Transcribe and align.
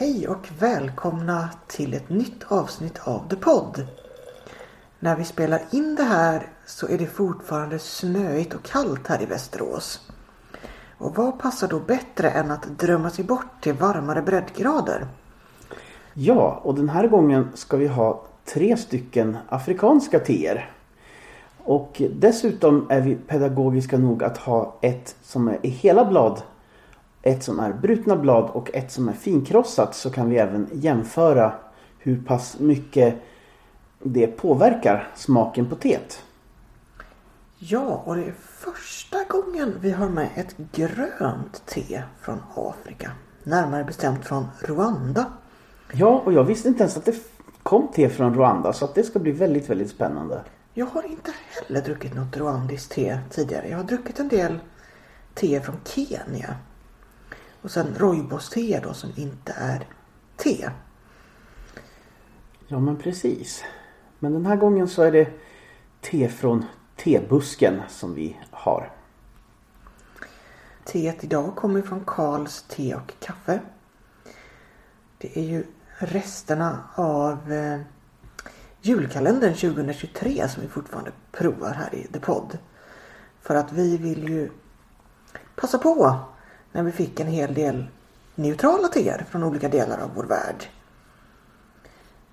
Hej 0.00 0.28
och 0.28 0.48
välkomna 0.58 1.50
till 1.66 1.94
ett 1.94 2.08
nytt 2.08 2.44
avsnitt 2.48 2.98
av 3.04 3.28
The 3.28 3.36
Pod. 3.36 3.86
När 4.98 5.16
vi 5.16 5.24
spelar 5.24 5.60
in 5.70 5.94
det 5.94 6.02
här 6.02 6.46
så 6.66 6.88
är 6.88 6.98
det 6.98 7.06
fortfarande 7.06 7.78
snöigt 7.78 8.54
och 8.54 8.62
kallt 8.62 9.06
här 9.06 9.22
i 9.22 9.26
Västerås. 9.26 10.10
Och 10.98 11.16
vad 11.16 11.38
passar 11.38 11.68
då 11.68 11.80
bättre 11.80 12.30
än 12.30 12.50
att 12.50 12.78
drömma 12.78 13.10
sig 13.10 13.24
bort 13.24 13.60
till 13.60 13.72
varmare 13.72 14.22
breddgrader? 14.22 15.06
Ja, 16.14 16.60
och 16.62 16.74
den 16.74 16.88
här 16.88 17.08
gången 17.08 17.48
ska 17.54 17.76
vi 17.76 17.86
ha 17.86 18.22
tre 18.44 18.76
stycken 18.76 19.36
afrikanska 19.48 20.18
teer. 20.18 20.70
Och 21.64 22.02
dessutom 22.16 22.86
är 22.90 23.00
vi 23.00 23.14
pedagogiska 23.14 23.98
nog 23.98 24.24
att 24.24 24.38
ha 24.38 24.78
ett 24.80 25.16
som 25.22 25.48
är 25.48 25.58
i 25.62 25.68
hela 25.68 26.04
blad, 26.04 26.42
ett 27.28 27.42
som 27.42 27.60
är 27.60 27.72
brutna 27.72 28.16
blad 28.16 28.50
och 28.50 28.74
ett 28.74 28.92
som 28.92 29.08
är 29.08 29.12
finkrossat 29.12 29.94
så 29.94 30.10
kan 30.10 30.30
vi 30.30 30.36
även 30.36 30.68
jämföra 30.72 31.52
hur 31.98 32.22
pass 32.22 32.58
mycket 32.58 33.14
det 34.02 34.26
påverkar 34.26 35.08
smaken 35.14 35.68
på 35.68 35.76
teet. 35.76 36.22
Ja, 37.58 38.02
och 38.04 38.16
det 38.16 38.24
är 38.24 38.34
första 38.40 39.24
gången 39.24 39.74
vi 39.80 39.90
har 39.90 40.08
med 40.08 40.28
ett 40.34 40.56
grönt 40.72 41.66
te 41.66 42.02
från 42.20 42.38
Afrika. 42.54 43.10
Närmare 43.42 43.84
bestämt 43.84 44.24
från 44.24 44.46
Rwanda. 44.60 45.26
Ja, 45.92 46.22
och 46.24 46.32
jag 46.32 46.44
visste 46.44 46.68
inte 46.68 46.82
ens 46.82 46.96
att 46.96 47.04
det 47.04 47.16
kom 47.62 47.88
te 47.88 48.08
från 48.08 48.34
Rwanda 48.34 48.72
så 48.72 48.84
att 48.84 48.94
det 48.94 49.02
ska 49.02 49.18
bli 49.18 49.32
väldigt, 49.32 49.70
väldigt 49.70 49.90
spännande. 49.90 50.40
Jag 50.74 50.86
har 50.86 51.02
inte 51.02 51.32
heller 51.48 51.80
druckit 51.80 52.14
något 52.14 52.36
rwandiskt 52.36 52.92
te 52.92 53.18
tidigare. 53.30 53.68
Jag 53.68 53.76
har 53.76 53.84
druckit 53.84 54.20
en 54.20 54.28
del 54.28 54.58
te 55.34 55.60
från 55.60 55.76
Kenya. 55.84 56.54
Och 57.62 57.70
sen 57.70 57.94
rooibos-te 57.94 58.80
då 58.82 58.94
som 58.94 59.12
inte 59.16 59.52
är 59.52 59.86
te. 60.36 60.70
Ja, 62.66 62.80
men 62.80 62.96
precis. 62.96 63.64
Men 64.18 64.32
den 64.32 64.46
här 64.46 64.56
gången 64.56 64.88
så 64.88 65.02
är 65.02 65.12
det 65.12 65.30
te 66.00 66.28
från 66.28 66.64
tebusken 66.96 67.82
som 67.88 68.14
vi 68.14 68.36
har. 68.50 68.92
Teet 70.84 71.24
idag 71.24 71.56
kommer 71.56 71.82
från 71.82 72.04
Karls 72.06 72.62
te 72.62 72.94
och 72.94 73.14
kaffe. 73.20 73.60
Det 75.18 75.38
är 75.38 75.44
ju 75.44 75.64
resterna 75.98 76.78
av 76.94 77.52
eh, 77.52 77.80
julkalendern 78.80 79.54
2023 79.54 80.48
som 80.48 80.62
vi 80.62 80.68
fortfarande 80.68 81.12
provar 81.32 81.72
här 81.72 81.94
i 81.94 82.06
The 82.06 82.20
Pod. 82.20 82.58
För 83.40 83.54
att 83.54 83.72
vi 83.72 83.96
vill 83.96 84.28
ju 84.28 84.50
passa 85.56 85.78
på 85.78 86.20
när 86.72 86.82
vi 86.82 86.92
fick 86.92 87.20
en 87.20 87.26
hel 87.26 87.54
del 87.54 87.86
neutrala 88.34 88.88
teer 88.88 89.26
från 89.30 89.44
olika 89.44 89.68
delar 89.68 89.98
av 89.98 90.10
vår 90.14 90.24
värld. 90.24 90.64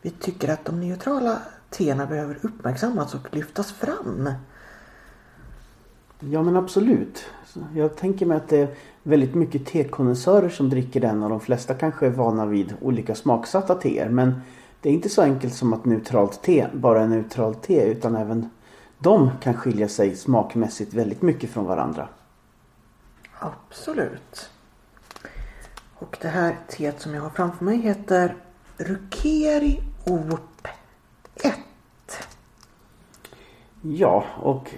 Vi 0.01 0.09
tycker 0.09 0.49
att 0.49 0.65
de 0.65 0.79
neutrala 0.79 1.39
teerna 1.69 2.05
behöver 2.05 2.37
uppmärksammas 2.41 3.13
och 3.13 3.35
lyftas 3.35 3.71
fram. 3.71 4.29
Ja 6.19 6.43
men 6.43 6.55
absolut. 6.55 7.25
Jag 7.75 7.95
tänker 7.95 8.25
mig 8.25 8.37
att 8.37 8.47
det 8.47 8.57
är 8.57 8.75
väldigt 9.03 9.35
mycket 9.35 9.65
tekonnässörer 9.65 10.49
som 10.49 10.69
dricker 10.69 11.01
den 11.01 11.23
och 11.23 11.29
de 11.29 11.39
flesta 11.39 11.73
kanske 11.73 12.05
är 12.05 12.09
vana 12.09 12.45
vid 12.45 12.73
olika 12.81 13.15
smaksatta 13.15 13.75
teer. 13.75 14.09
Men 14.09 14.41
det 14.81 14.89
är 14.89 14.93
inte 14.93 15.09
så 15.09 15.21
enkelt 15.21 15.53
som 15.53 15.73
att 15.73 15.85
neutralt 15.85 16.41
te 16.41 16.67
bara 16.73 17.01
är 17.01 17.07
neutralt 17.07 17.63
te 17.63 17.85
utan 17.85 18.15
även 18.15 18.49
de 18.99 19.31
kan 19.41 19.53
skilja 19.53 19.87
sig 19.87 20.15
smakmässigt 20.15 20.93
väldigt 20.93 21.21
mycket 21.21 21.49
från 21.49 21.65
varandra. 21.65 22.07
Absolut. 23.39 24.49
Och 25.95 26.17
det 26.21 26.27
här 26.27 26.55
teet 26.67 27.01
som 27.01 27.13
jag 27.13 27.21
har 27.21 27.29
framför 27.29 27.65
mig 27.65 27.77
heter 27.77 28.35
Rukeri 28.77 29.81
Op 30.05 30.67
1. 31.35 31.53
Ja, 33.81 34.23
och 34.41 34.73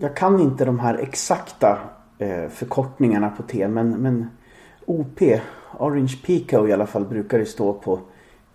jag 0.00 0.16
kan 0.16 0.40
inte 0.40 0.64
de 0.64 0.78
här 0.78 0.94
exakta 0.94 1.78
eh, 2.18 2.48
förkortningarna 2.48 3.30
på 3.30 3.42
te 3.42 3.68
men, 3.68 3.90
men 3.90 4.30
OP, 4.86 5.22
Orange 5.78 6.18
Pico 6.24 6.68
i 6.68 6.72
alla 6.72 6.86
fall, 6.86 7.04
brukar 7.04 7.38
det 7.38 7.46
stå 7.46 7.72
på 7.72 8.00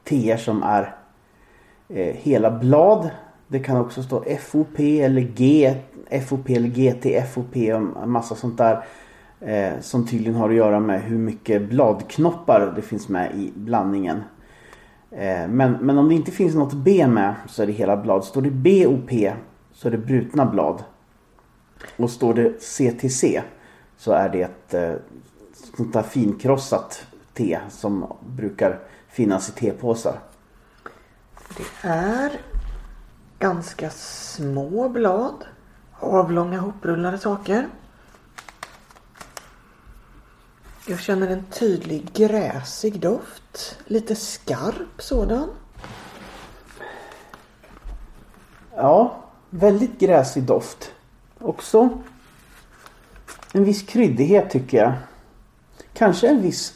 teer 0.03 0.37
som 0.37 0.63
är 0.63 0.95
eh, 1.89 2.15
hela 2.15 2.51
blad. 2.51 3.09
Det 3.47 3.59
kan 3.59 3.77
också 3.77 4.03
stå 4.03 4.23
FOP 4.39 4.79
eller 4.79 5.21
G, 5.21 5.75
FOP 6.27 6.49
eller 6.49 6.69
GT, 6.69 7.33
FOP 7.33 7.55
och 7.55 8.03
en 8.03 8.09
massa 8.11 8.35
sånt 8.35 8.57
där. 8.57 8.85
Eh, 9.41 9.79
som 9.81 10.07
tydligen 10.07 10.35
har 10.35 10.49
att 10.49 10.55
göra 10.55 10.79
med 10.79 11.01
hur 11.01 11.17
mycket 11.17 11.69
bladknoppar 11.69 12.73
det 12.75 12.81
finns 12.81 13.09
med 13.09 13.35
i 13.35 13.51
blandningen. 13.55 14.23
Eh, 15.11 15.47
men, 15.47 15.71
men 15.71 15.97
om 15.97 16.09
det 16.09 16.15
inte 16.15 16.31
finns 16.31 16.55
något 16.55 16.73
B 16.73 17.07
med 17.07 17.35
så 17.47 17.63
är 17.63 17.67
det 17.67 17.73
hela 17.73 17.97
blad. 17.97 18.25
Står 18.25 18.41
det 18.41 18.51
BOP 18.51 19.11
så 19.73 19.87
är 19.87 19.91
det 19.91 19.97
brutna 19.97 20.45
blad. 20.45 20.83
Och 21.97 22.09
står 22.09 22.33
det 22.33 22.61
CTC 22.61 23.41
så 23.97 24.11
är 24.11 24.29
det 24.29 24.41
ett 24.41 24.73
eh, 24.73 24.93
sånt 25.77 25.93
där 25.93 26.01
finkrossat 26.01 27.05
te 27.33 27.59
som 27.69 28.13
brukar 28.35 28.79
finnas 29.07 29.49
i 29.49 29.51
tepåsar. 29.51 30.19
Det 31.57 31.87
är 31.89 32.31
ganska 33.39 33.89
små 33.89 34.89
blad. 34.89 35.45
Avlånga 35.99 36.59
hoprullade 36.59 37.17
saker. 37.17 37.67
Jag 40.87 40.99
känner 40.99 41.27
en 41.27 41.43
tydlig 41.43 42.13
gräsig 42.13 42.99
doft. 42.99 43.77
Lite 43.85 44.15
skarp 44.15 45.01
sådan. 45.01 45.49
Ja, 48.75 49.23
väldigt 49.49 49.99
gräsig 49.99 50.43
doft. 50.43 50.91
Också 51.39 51.89
en 53.53 53.63
viss 53.63 53.81
kryddighet 53.81 54.49
tycker 54.49 54.77
jag. 54.77 54.93
Kanske 55.93 56.27
en 56.27 56.41
viss 56.41 56.73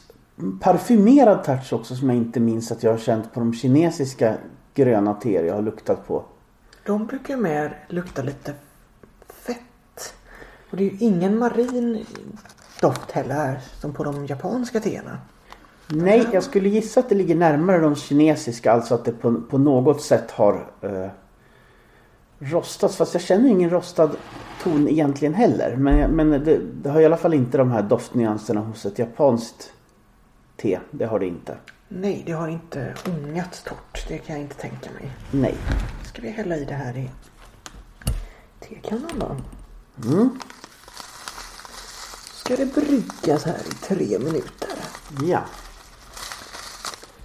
parfymerad 0.62 1.44
touch 1.44 1.74
också 1.74 1.96
som 1.96 2.10
jag 2.10 2.18
inte 2.18 2.40
minns 2.40 2.72
att 2.72 2.84
jag 2.84 2.92
har 2.92 2.98
känt 2.98 3.34
på 3.34 3.40
de 3.40 3.54
kinesiska 3.54 4.38
gröna 4.74 5.14
teer 5.14 5.44
jag 5.44 5.54
har 5.56 5.62
luktat 5.62 6.08
på. 6.08 6.26
De 6.86 7.06
brukar 7.06 7.38
mer 7.38 7.86
lukta 7.90 8.22
lite 8.22 8.54
fett. 9.28 10.14
Och 10.70 10.78
det 10.78 10.84
är 10.84 10.90
ju 10.90 10.98
ingen 11.00 11.38
marin 11.38 12.06
doft 12.82 13.12
heller 13.12 13.36
här 13.36 13.60
som 13.80 13.94
på 13.94 14.04
de 14.04 14.26
japanska 14.26 14.80
teerna. 14.80 15.18
Nej, 15.88 16.28
jag 16.34 16.44
skulle 16.44 16.70
gissa 16.70 17.00
att 17.00 17.10
det 17.10 17.16
ligger 17.16 17.36
närmare 17.36 17.78
de 17.78 17.96
kinesiska. 17.96 18.72
Alltså 18.72 18.96
att 18.96 19.06
det 19.06 19.12
på, 19.12 19.42
på 19.50 19.58
något 19.58 20.02
sätt 20.02 20.32
har 20.32 20.72
eh, 20.82 21.08
rostats. 22.40 22.96
Fast 22.96 23.14
jag 23.14 23.24
känner 23.24 23.50
ingen 23.50 23.70
rostad 23.70 24.12
ton 24.64 24.88
egentligen 24.88 25.34
heller. 25.34 25.76
Men, 25.76 26.12
men 26.12 26.30
det, 26.30 26.60
det, 26.84 26.90
har 26.90 27.02
i 27.02 27.06
alla 27.06 27.18
fall 27.18 27.34
inte 27.34 27.58
de 27.58 27.72
här 27.72 27.82
doftnyanserna 27.82 28.62
hos 28.62 28.86
ett 28.86 29.00
japanskt 29.00 29.74
te. 30.58 30.80
Det 30.92 31.06
har 31.06 31.20
det 31.20 31.28
inte. 31.28 31.58
Nej, 31.88 32.24
det 32.26 32.32
har 32.32 32.48
inte 32.48 32.94
ångats 33.08 33.64
torrt. 33.64 34.08
Det 34.08 34.18
kan 34.18 34.36
jag 34.36 34.44
inte 34.44 34.56
tänka 34.56 34.90
mig. 34.92 35.12
Nej. 35.32 35.56
Ska 36.04 36.22
vi 36.22 36.30
hälla 36.30 36.58
i 36.58 36.66
det 36.66 36.74
här 36.74 36.98
i 36.98 37.10
tekannan 38.60 39.20
då? 39.20 39.36
Mm. 40.08 40.30
Ska 42.44 42.56
det 42.56 42.76
bryggas 42.76 43.44
här 43.44 43.60
i 43.68 43.72
tre 43.72 44.20
minuter? 44.20 44.70
Ja. 45.24 45.40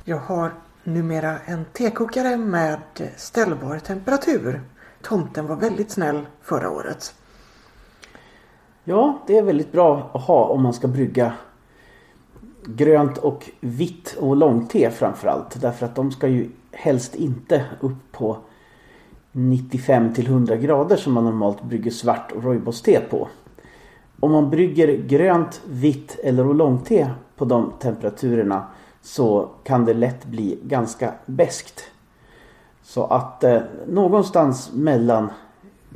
Jag 0.05 0.19
har 0.19 0.53
numera 0.84 1.39
en 1.39 1.65
tekokare 1.65 2.37
med 2.37 2.78
ställbar 3.16 3.78
temperatur. 3.78 4.60
Tomten 5.03 5.47
var 5.47 5.57
väldigt 5.57 5.91
snäll 5.91 6.27
förra 6.42 6.71
året. 6.71 7.15
Ja, 8.84 9.22
det 9.27 9.39
är 9.39 9.42
väldigt 9.42 9.72
bra 9.72 10.10
att 10.15 10.22
ha 10.22 10.45
om 10.45 10.63
man 10.63 10.72
ska 10.72 10.89
brygga 10.89 11.33
grönt 12.66 13.19
och 13.19 13.51
vitt 13.60 14.16
och 14.21 14.37
långte 14.37 14.91
framförallt. 14.91 15.60
Därför 15.60 15.87
att 15.87 15.95
de 15.95 16.13
ska 16.13 16.28
ju 16.28 16.51
helst 16.72 17.15
inte 17.15 17.65
upp 17.81 18.13
på 18.13 18.39
95 19.33 20.15
till 20.15 20.27
100 20.27 20.57
grader 20.57 20.97
som 20.97 21.13
man 21.13 21.25
normalt 21.25 21.63
brygger 21.63 21.91
svart 21.91 22.33
och 22.33 22.45
rooibos-te 22.45 23.01
på. 23.01 23.28
Om 24.20 24.32
man 24.32 24.50
brygger 24.50 25.03
grönt, 25.06 25.60
vitt 25.68 26.18
eller 26.24 26.47
oolongte 26.47 27.10
på 27.36 27.44
de 27.44 27.72
temperaturerna 27.78 28.66
så 29.03 29.50
kan 29.65 29.84
det 29.84 29.94
lätt 29.94 30.24
bli 30.24 30.59
ganska 30.62 31.12
beskt. 31.26 31.84
Så 32.82 33.04
att 33.04 33.44
eh, 33.44 33.60
någonstans 33.86 34.72
mellan 34.72 35.30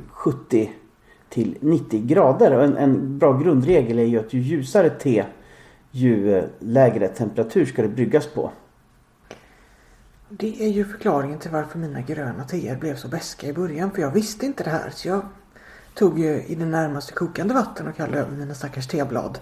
70 0.09 0.71
till 1.29 1.57
90 1.59 2.05
grader. 2.05 2.51
En, 2.51 2.77
en 2.77 3.19
bra 3.19 3.37
grundregel 3.37 3.99
är 3.99 4.03
ju 4.03 4.19
att 4.19 4.33
ju 4.33 4.39
ljusare 4.39 4.89
te 4.89 5.25
ju 5.91 6.37
eh, 6.37 6.43
lägre 6.59 7.07
temperatur 7.07 7.65
ska 7.65 7.81
det 7.81 7.87
bryggas 7.87 8.27
på. 8.27 8.51
Det 10.29 10.63
är 10.63 10.69
ju 10.69 10.85
förklaringen 10.85 11.39
till 11.39 11.51
varför 11.51 11.79
mina 11.79 12.01
gröna 12.01 12.43
teer 12.43 12.75
blev 12.75 12.95
så 12.95 13.07
beska 13.07 13.47
i 13.47 13.53
början. 13.53 13.91
För 13.91 14.01
jag 14.01 14.11
visste 14.11 14.45
inte 14.45 14.63
det 14.63 14.69
här. 14.69 14.89
Så 14.89 15.07
jag 15.07 15.21
tog 15.93 16.19
ju 16.19 16.43
i 16.43 16.55
det 16.55 16.65
närmaste 16.65 17.13
kokande 17.13 17.53
vatten 17.53 17.87
och 17.87 17.95
kallade 17.95 18.19
över 18.19 18.37
mina 18.37 18.53
stackars 18.53 18.87
teblad. 18.87 19.39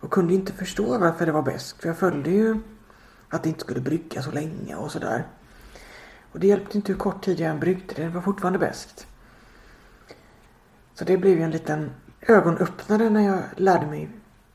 Och 0.00 0.10
kunde 0.10 0.34
inte 0.34 0.52
förstå 0.52 0.98
varför 0.98 1.26
det 1.26 1.32
var 1.32 1.42
bäst. 1.42 1.80
För 1.80 1.88
jag 1.88 1.98
följde 1.98 2.30
ju 2.30 2.56
Att 3.30 3.42
det 3.42 3.48
inte 3.48 3.60
skulle 3.60 3.80
brygga 3.80 4.22
så 4.22 4.30
länge 4.30 4.74
och 4.74 4.92
sådär. 4.92 5.26
Och 6.32 6.40
det 6.40 6.46
hjälpte 6.46 6.76
inte 6.76 6.92
hur 6.92 6.98
kort 6.98 7.24
tid 7.24 7.40
jag 7.40 7.50
än 7.50 7.60
bryggde 7.60 7.94
det. 7.94 8.02
Det 8.02 8.08
var 8.08 8.22
fortfarande 8.22 8.58
bäst. 8.58 9.06
Så 10.94 11.04
det 11.04 11.16
blev 11.16 11.38
ju 11.38 11.42
en 11.42 11.50
liten 11.50 11.90
ögonöppnare 12.20 13.10
när 13.10 13.20
jag 13.20 13.42
lärde 13.56 13.86
mig 13.86 14.10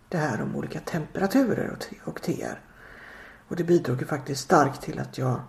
det 0.09 0.17
här 0.17 0.41
om 0.41 0.55
olika 0.55 0.79
temperaturer 0.79 1.69
och, 1.69 1.79
te 1.79 1.95
och 2.03 2.21
teer. 2.21 2.59
Och 3.47 3.55
det 3.55 3.63
bidrog 3.63 3.99
ju 3.99 4.05
faktiskt 4.05 4.41
starkt 4.41 4.81
till 4.81 4.99
att 4.99 5.17
jag 5.17 5.41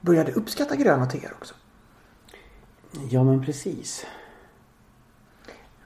började 0.00 0.32
uppskatta 0.32 0.76
gröna 0.76 1.06
teer 1.06 1.32
också. 1.32 1.54
Ja 3.10 3.24
men 3.24 3.44
precis. 3.44 4.06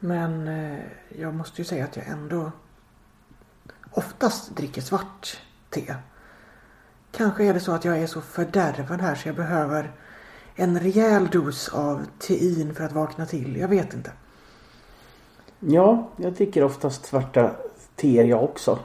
Men 0.04 0.48
eh, 0.48 0.78
jag 1.18 1.34
måste 1.34 1.60
ju 1.60 1.64
säga 1.64 1.84
att 1.84 1.96
jag 1.96 2.06
ändå 2.06 2.52
oftast 3.90 4.56
dricker 4.56 4.82
svart 4.82 5.40
te. 5.70 5.94
Kanske 7.12 7.44
är 7.44 7.54
det 7.54 7.60
så 7.60 7.72
att 7.72 7.84
jag 7.84 7.98
är 7.98 8.06
så 8.06 8.20
fördärvad 8.20 9.00
här 9.00 9.14
så 9.14 9.28
jag 9.28 9.36
behöver 9.36 9.92
en 10.54 10.80
rejäl 10.80 11.26
dos 11.26 11.68
av 11.68 12.06
tein 12.18 12.74
för 12.74 12.84
att 12.84 12.92
vakna 12.92 13.26
till. 13.26 13.56
Jag 13.56 13.68
vet 13.68 13.94
inte. 13.94 14.12
Ja, 15.60 16.08
jag 16.16 16.32
dricker 16.32 16.64
oftast 16.64 17.06
svarta 17.06 17.50
teer 17.96 18.24
jag 18.24 18.44
också. 18.44 18.78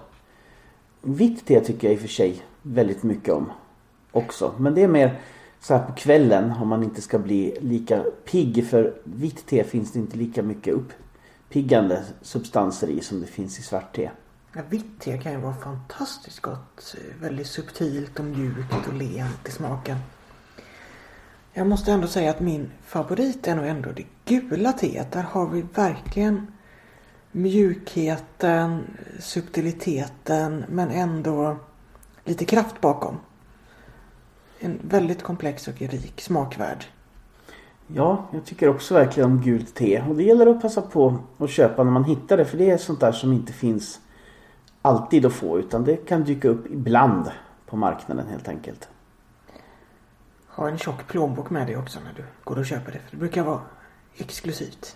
Vitt 1.01 1.45
te 1.45 1.60
tycker 1.60 1.88
jag 1.88 1.94
i 1.94 1.98
och 1.98 2.01
för 2.01 2.07
sig 2.07 2.44
väldigt 2.62 3.04
mycket 3.04 3.33
om 3.33 3.51
också. 4.12 4.54
Men 4.57 4.75
det 4.75 4.83
är 4.83 4.88
mer 4.88 5.21
så 5.60 5.74
här 5.74 5.86
på 5.86 5.94
kvällen 5.94 6.51
om 6.51 6.68
man 6.68 6.83
inte 6.83 7.01
ska 7.01 7.19
bli 7.19 7.57
lika 7.62 8.04
pigg. 8.25 8.68
För 8.68 8.94
vitt 9.04 9.45
te 9.45 9.63
finns 9.63 9.92
det 9.92 10.00
inte 10.00 10.18
lika 10.18 10.44
mycket 10.44 10.74
upp 10.74 10.94
uppiggande 11.49 12.03
substanser 12.21 12.87
i 12.87 13.01
som 13.01 13.21
det 13.21 13.27
finns 13.27 13.59
i 13.59 13.61
svart 13.61 13.95
te. 13.95 14.11
Ja, 14.55 14.61
vitt 14.69 14.99
te 14.99 15.17
kan 15.17 15.31
ju 15.31 15.37
vara 15.37 15.53
fantastiskt 15.53 16.39
gott. 16.39 16.95
Väldigt 17.21 17.47
subtilt 17.47 18.19
och 18.19 18.25
mjukt 18.25 18.87
och 18.87 18.93
lent 18.93 19.47
i 19.47 19.51
smaken. 19.51 19.97
Jag 21.53 21.67
måste 21.67 21.91
ändå 21.91 22.07
säga 22.07 22.31
att 22.31 22.39
min 22.39 22.71
favorit 22.85 23.47
är 23.47 23.55
nog 23.55 23.65
ändå 23.65 23.91
det 23.91 24.05
gula 24.25 24.73
teet. 24.73 25.11
Där 25.11 25.23
har 25.23 25.47
vi 25.47 25.61
verkligen 25.61 26.47
mjukheten, 27.31 28.83
subtiliteten 29.19 30.65
men 30.69 30.89
ändå 30.89 31.57
lite 32.25 32.45
kraft 32.45 32.81
bakom. 32.81 33.19
En 34.59 34.79
väldigt 34.83 35.23
komplex 35.23 35.67
och 35.67 35.81
rik 35.81 36.21
smakvärld. 36.21 36.85
Ja, 37.94 38.25
jag 38.31 38.45
tycker 38.45 38.69
också 38.69 38.94
verkligen 38.94 39.31
om 39.31 39.41
gult 39.41 39.75
te. 39.75 40.03
Och 40.09 40.15
det 40.15 40.24
gäller 40.24 40.47
att 40.47 40.62
passa 40.62 40.81
på 40.81 41.18
att 41.38 41.50
köpa 41.50 41.83
när 41.83 41.91
man 41.91 42.03
hittar 42.03 42.38
det. 42.38 42.45
För 42.45 42.57
det 42.57 42.69
är 42.69 42.77
sånt 42.77 43.00
där 43.00 43.12
som 43.12 43.33
inte 43.33 43.53
finns 43.53 44.00
alltid 44.81 45.25
att 45.25 45.33
få. 45.33 45.59
Utan 45.59 45.83
det 45.83 45.95
kan 45.95 46.24
dyka 46.24 46.50
upp 46.50 46.65
ibland 46.71 47.31
på 47.65 47.77
marknaden 47.77 48.27
helt 48.27 48.47
enkelt. 48.47 48.89
Ha 50.47 50.69
en 50.69 50.77
tjock 50.77 51.07
plånbok 51.07 51.50
med 51.50 51.68
dig 51.68 51.77
också 51.77 52.00
när 52.00 52.13
du 52.13 52.24
går 52.44 52.59
och 52.59 52.65
köper 52.65 52.91
det. 52.91 53.00
För 53.00 53.12
det 53.12 53.18
brukar 53.18 53.44
vara 53.44 53.59
exklusivt. 54.15 54.95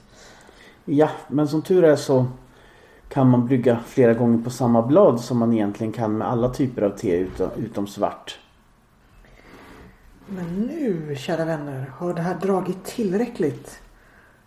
Ja, 0.86 1.10
men 1.28 1.48
som 1.48 1.62
tur 1.62 1.84
är 1.84 1.96
så 1.96 2.26
kan 3.10 3.30
man 3.30 3.48
brygga 3.48 3.80
flera 3.86 4.14
gånger 4.14 4.44
på 4.44 4.50
samma 4.50 4.82
blad 4.82 5.22
som 5.22 5.38
man 5.38 5.54
egentligen 5.54 5.94
kan 5.94 6.18
med 6.18 6.28
alla 6.28 6.50
typer 6.50 6.82
av 6.82 6.90
te 6.90 7.18
utom, 7.18 7.50
utom 7.58 7.88
svart. 7.88 8.40
Men 10.28 10.62
nu, 10.62 11.16
kära 11.16 11.46
vänner, 11.46 11.86
har 11.98 12.14
det 12.14 12.22
här 12.22 12.36
dragit 12.40 12.86
tillräckligt. 12.86 13.82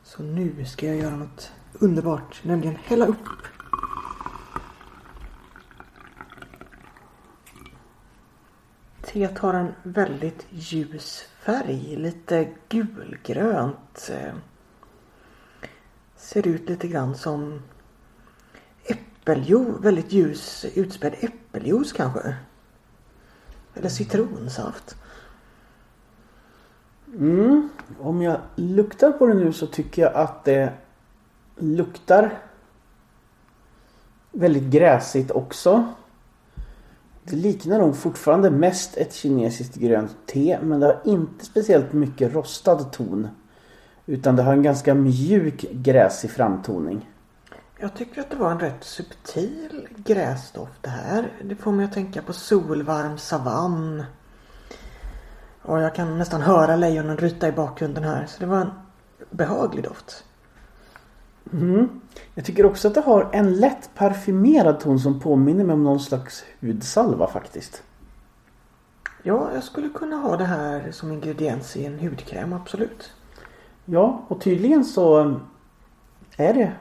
Så 0.03 0.23
nu 0.23 0.65
ska 0.65 0.87
jag 0.87 0.97
göra 0.97 1.17
något 1.17 1.53
underbart, 1.73 2.45
nämligen 2.45 2.77
hälla 2.77 3.07
upp. 3.07 3.29
Teet 9.03 9.39
har 9.39 9.55
en 9.55 9.73
väldigt 9.83 10.47
ljus 10.51 11.29
färg, 11.41 11.97
lite 11.97 12.49
gulgrönt. 12.69 14.11
Ser 16.17 16.47
ut 16.47 16.69
lite 16.69 16.89
grann 16.89 17.15
som 17.15 17.63
äppeljuice, 18.85 19.81
väldigt 19.81 20.13
ljus 20.13 20.67
utspädd 20.75 21.15
äppeljuice 21.21 21.93
kanske. 21.93 22.37
Eller 23.75 23.89
citronsaft. 23.89 24.97
Mm. 27.19 27.69
Om 28.01 28.23
jag 28.23 28.41
luktar 28.55 29.13
på 29.13 29.27
det 29.27 29.35
nu 29.35 29.53
så 29.53 29.67
tycker 29.67 30.03
jag 30.03 30.15
att 30.15 30.45
det 30.45 30.73
luktar 31.57 32.39
väldigt 34.33 34.71
gräsigt 34.71 35.31
också. 35.31 35.85
Det 37.23 37.37
liknar 37.37 37.79
nog 37.79 37.97
fortfarande 37.97 38.51
mest 38.51 38.97
ett 38.97 39.15
kinesiskt 39.15 39.75
grönt 39.75 40.17
te 40.27 40.59
men 40.63 40.81
det 40.81 40.87
har 40.87 41.01
inte 41.05 41.45
speciellt 41.45 41.93
mycket 41.93 42.35
rostad 42.35 42.79
ton. 42.79 43.29
Utan 44.07 44.37
det 44.37 44.43
har 44.43 44.53
en 44.53 44.63
ganska 44.63 44.95
mjuk 44.95 45.67
gräsig 45.73 46.31
framtoning. 46.31 47.11
Jag 47.81 47.95
tycker 47.95 48.21
att 48.21 48.31
det 48.31 48.37
var 48.37 48.51
en 48.51 48.61
rätt 48.61 48.85
subtil 48.85 49.89
gräsdoft 49.97 50.83
det 50.83 50.91
här. 50.91 51.33
Det 51.43 51.57
får 51.57 51.73
mig 51.73 51.85
att 51.85 51.93
tänka 51.93 52.23
på 52.23 52.33
solvarm 52.33 53.19
savann. 53.19 54.05
Och 55.67 55.81
jag 55.81 55.95
kan 55.95 56.19
nästan 56.19 56.41
höra 56.41 56.77
lejonen 56.77 57.17
ryta 57.17 57.49
i 57.49 57.53
bakgrunden 57.53 58.05
här. 58.05 58.27
Så 58.27 58.41
det 58.41 58.47
var 58.47 58.61
en 58.61 58.71
behaglig 59.31 59.85
doft. 59.85 60.25
Mm. 61.53 61.89
Jag 62.35 62.45
tycker 62.45 62.67
också 62.67 62.89
att 62.89 62.95
det 62.95 63.01
har 63.01 63.29
en 63.33 63.55
lätt 63.55 63.91
parfymerad 63.95 64.81
ton 64.81 64.99
som 64.99 65.21
påminner 65.21 65.65
mig 65.65 65.75
om 65.75 65.85
någon 65.85 66.01
slags 66.01 66.45
hudsalva 66.61 67.27
faktiskt. 67.27 67.83
Ja, 69.23 69.51
jag 69.55 69.63
skulle 69.63 69.89
kunna 69.89 70.17
ha 70.17 70.37
det 70.37 70.45
här 70.45 70.91
som 70.91 71.13
ingrediens 71.13 71.77
i 71.77 71.87
en 71.87 71.99
hudkräm, 71.99 72.53
absolut. 72.53 73.13
Ja, 73.85 74.25
och 74.29 74.41
tydligen 74.41 74.85
så 74.85 75.35
är 76.37 76.55
det 76.55 76.73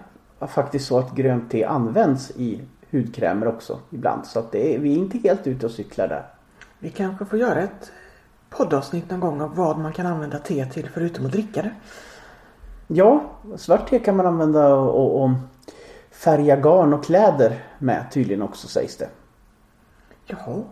faktiskt 0.48 0.88
så 0.88 1.00
att 1.00 1.16
grönt 1.16 1.52
te 1.52 1.64
används 1.64 2.32
i 2.32 2.62
hudkrämer 2.92 3.48
också 3.48 3.80
ibland. 3.90 4.26
Så 4.26 4.40
att 4.40 4.52
det 4.52 4.76
är, 4.76 4.80
vi 4.80 4.94
är 4.94 4.98
inte 4.98 5.18
helt 5.18 5.48
ute 5.48 5.66
och 5.66 5.72
cyklar 5.72 6.08
där. 6.08 6.26
Vi 6.80 6.90
kanske 6.90 7.26
får 7.26 7.40
göra 7.40 7.62
ett 7.62 7.92
poddavsnitt 8.58 9.10
någon 9.10 9.20
gång 9.20 9.42
av 9.42 9.56
vad 9.56 9.78
man 9.78 9.94
kan 9.94 10.06
använda 10.06 10.40
te 10.40 10.66
till 10.66 10.90
förutom 10.90 11.26
att 11.26 11.32
dricka 11.32 11.62
det. 11.62 11.72
Ja, 12.88 13.32
svart 13.58 13.90
te 13.90 14.00
kan 14.00 14.16
man 14.16 14.26
använda 14.26 14.76
och, 14.76 15.24
och 15.24 15.30
färga 16.12 16.56
garn 16.56 16.94
och 16.94 17.04
kläder 17.04 17.64
med 17.80 18.06
tydligen 18.12 18.42
också 18.42 18.68
sägs 18.68 18.98
det. 18.98 19.10
Jaha. 20.26 20.64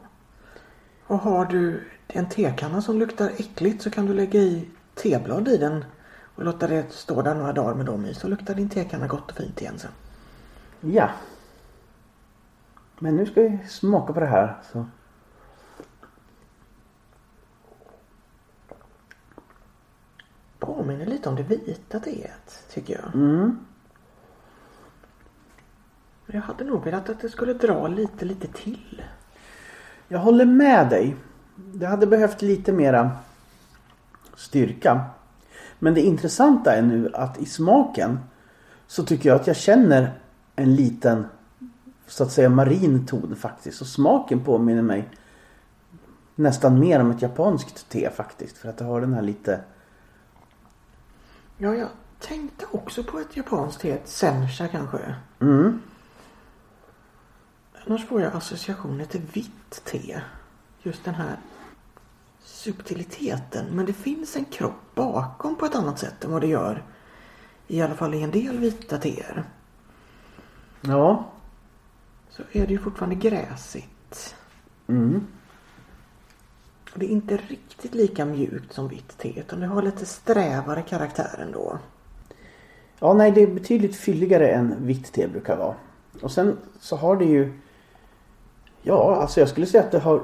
Och 1.08 1.20
har 1.20 1.46
du 1.46 1.84
en 2.08 2.30
tekanna 2.30 2.82
som 2.82 3.00
luktar 3.00 3.32
äckligt 3.38 3.82
så 3.82 3.90
kan 3.90 4.06
du 4.06 4.14
lägga 4.14 4.40
i 4.40 4.70
teblad 4.96 5.48
i 5.48 5.58
den 5.58 5.86
och 6.36 6.44
låta 6.44 6.68
det 6.68 6.92
stå 6.92 7.22
där 7.22 7.36
några 7.36 7.54
dagar 7.54 7.74
med 7.74 7.86
dem 7.86 8.06
i 8.06 8.14
så 8.14 8.28
luktar 8.28 8.54
din 8.54 8.70
tekanna 8.70 9.08
gott 9.08 9.32
och 9.32 9.38
fint 9.38 9.62
igen 9.62 9.80
sen. 9.80 9.92
Ja. 10.82 11.10
Men 13.00 13.16
nu 13.16 13.26
ska 13.26 13.42
vi 13.42 13.60
smaka 13.68 14.14
på 14.14 14.20
det 14.20 14.26
här. 14.26 14.58
Så. 14.72 14.86
Påminner 20.66 21.06
lite 21.06 21.30
om 21.30 21.36
det 21.36 21.44
vita 21.44 22.00
teet 22.00 22.66
tycker 22.74 22.94
jag. 22.94 23.16
Mm. 23.16 23.60
Jag 26.26 26.42
hade 26.42 26.64
nog 26.64 26.86
velat 26.86 27.10
att 27.10 27.20
det 27.20 27.30
skulle 27.30 27.54
dra 27.54 27.88
lite, 27.88 28.26
lite 28.26 28.48
till. 28.48 29.02
Jag 30.08 30.20
håller 30.20 30.46
med 30.46 30.90
dig. 30.90 31.16
Det 31.56 31.86
hade 31.86 32.08
behövt 32.08 32.42
lite 32.42 32.72
mera 32.72 33.12
styrka. 34.36 35.06
Men 35.80 35.94
det 35.94 36.02
intressanta 36.02 36.76
är 36.76 36.82
nu 36.82 37.10
att 37.14 37.38
i 37.38 37.46
smaken 37.46 38.20
så 38.88 39.04
tycker 39.04 39.30
jag 39.30 39.36
att 39.36 39.48
jag 39.48 39.56
känner 39.56 40.14
en 40.56 40.76
liten 40.76 41.26
så 42.08 42.24
att 42.24 42.32
säga 42.32 42.50
marin 42.50 43.06
ton 43.06 43.36
faktiskt. 43.36 43.82
Och 43.82 43.88
smaken 43.88 44.44
påminner 44.44 44.82
mig 44.82 45.10
nästan 46.36 46.80
mer 46.80 47.00
om 47.00 47.12
ett 47.12 47.22
japanskt 47.22 47.90
te 47.90 48.10
faktiskt. 48.10 48.58
För 48.58 48.70
att 48.70 48.78
det 48.78 48.86
har 48.86 49.02
den 49.02 49.14
här 49.14 49.22
lite... 49.22 49.60
Ja, 51.58 51.76
jag 51.76 51.90
tänkte 52.20 52.66
också 52.72 53.04
på 53.04 53.20
ett 53.20 53.38
japanskt 53.38 53.82
te. 53.82 53.98
Sencha 54.06 54.68
kanske. 54.68 55.16
Mm. 55.40 55.82
Annars 57.86 58.08
får 58.08 58.22
jag 58.22 58.36
associationer 58.36 59.06
till 59.06 59.22
vitt 59.34 59.86
te. 59.86 60.22
Just 60.82 61.04
den 61.04 61.16
här 61.16 61.38
subtiliteten. 62.40 63.66
Men 63.72 63.86
det 63.86 63.94
finns 63.94 64.36
en 64.36 64.46
kropp 64.46 64.96
bakom 64.96 65.56
på 65.56 65.66
ett 65.66 65.76
annat 65.76 66.00
sätt 66.00 66.24
än 66.24 66.32
vad 66.32 66.42
det 66.42 66.48
gör 66.48 66.84
i 67.68 67.82
alla 67.82 67.96
fall 67.96 68.14
i 68.14 68.22
en 68.22 68.32
del 68.32 68.58
vita 68.58 68.98
teer. 68.98 69.44
Ja. 70.82 71.26
Så 72.30 72.44
är 72.52 72.68
det 72.68 72.74
ju 72.74 72.80
fortfarande 72.80 73.16
gräsigt. 73.16 74.36
Mm. 74.88 75.28
Och 76.94 77.00
det 77.00 77.06
är 77.06 77.10
inte 77.10 77.38
riktigt 77.38 77.96
lika 77.96 78.26
mjukt 78.26 78.74
som 78.74 78.88
vitt 78.88 79.18
te 79.18 79.40
utan 79.40 79.60
det 79.60 79.68
har 79.68 79.82
lite 79.82 80.06
strävare 80.06 80.82
karaktär 80.82 81.40
ändå. 81.42 81.80
Ja, 83.00 83.14
nej 83.14 83.32
det 83.32 83.42
är 83.42 83.48
betydligt 83.48 83.96
fylligare 83.96 84.50
än 84.50 84.76
vitt 84.86 85.14
te 85.14 85.28
brukar 85.28 85.58
vara. 85.58 85.76
Och 86.22 86.32
sen 86.32 86.58
så 86.80 86.96
har 86.96 87.16
det 87.16 87.26
ju 87.26 87.60
Ja, 88.86 89.16
alltså 89.16 89.40
jag 89.40 89.50
skulle 89.50 89.66
säga 89.66 89.84
att 89.84 89.92
det 89.92 90.00
har 90.00 90.24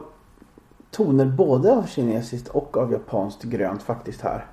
toner 0.92 1.26
både 1.26 1.76
av 1.76 1.86
kinesiskt 1.86 2.48
och 2.48 2.78
av 2.78 2.92
japanskt 2.92 3.44
grönt 3.44 3.84
faktiskt 3.84 4.22
här. 4.22 4.46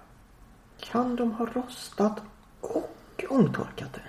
Kan 0.80 1.16
de 1.16 1.32
ha 1.32 1.46
rostat 1.46 2.22
och 2.60 3.24
ångtorkat 3.28 3.92
det? 3.92 4.00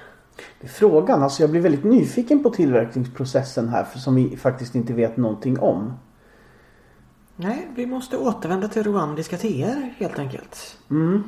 Det 0.59 0.67
är 0.67 0.71
frågan. 0.71 1.23
Alltså 1.23 1.43
jag 1.43 1.49
blir 1.49 1.61
väldigt 1.61 1.83
nyfiken 1.83 2.43
på 2.43 2.49
tillverkningsprocessen 2.49 3.69
här 3.69 3.83
för 3.83 3.99
som 3.99 4.15
vi 4.15 4.37
faktiskt 4.37 4.75
inte 4.75 4.93
vet 4.93 5.17
någonting 5.17 5.59
om. 5.59 5.93
Nej, 7.39 7.67
vi 7.75 7.85
måste 7.85 8.17
återvända 8.17 8.67
till 8.67 8.83
rwandiska 8.83 9.37
teer 9.37 9.93
helt 9.97 10.19
enkelt. 10.19 10.77
Mm. 10.89 11.23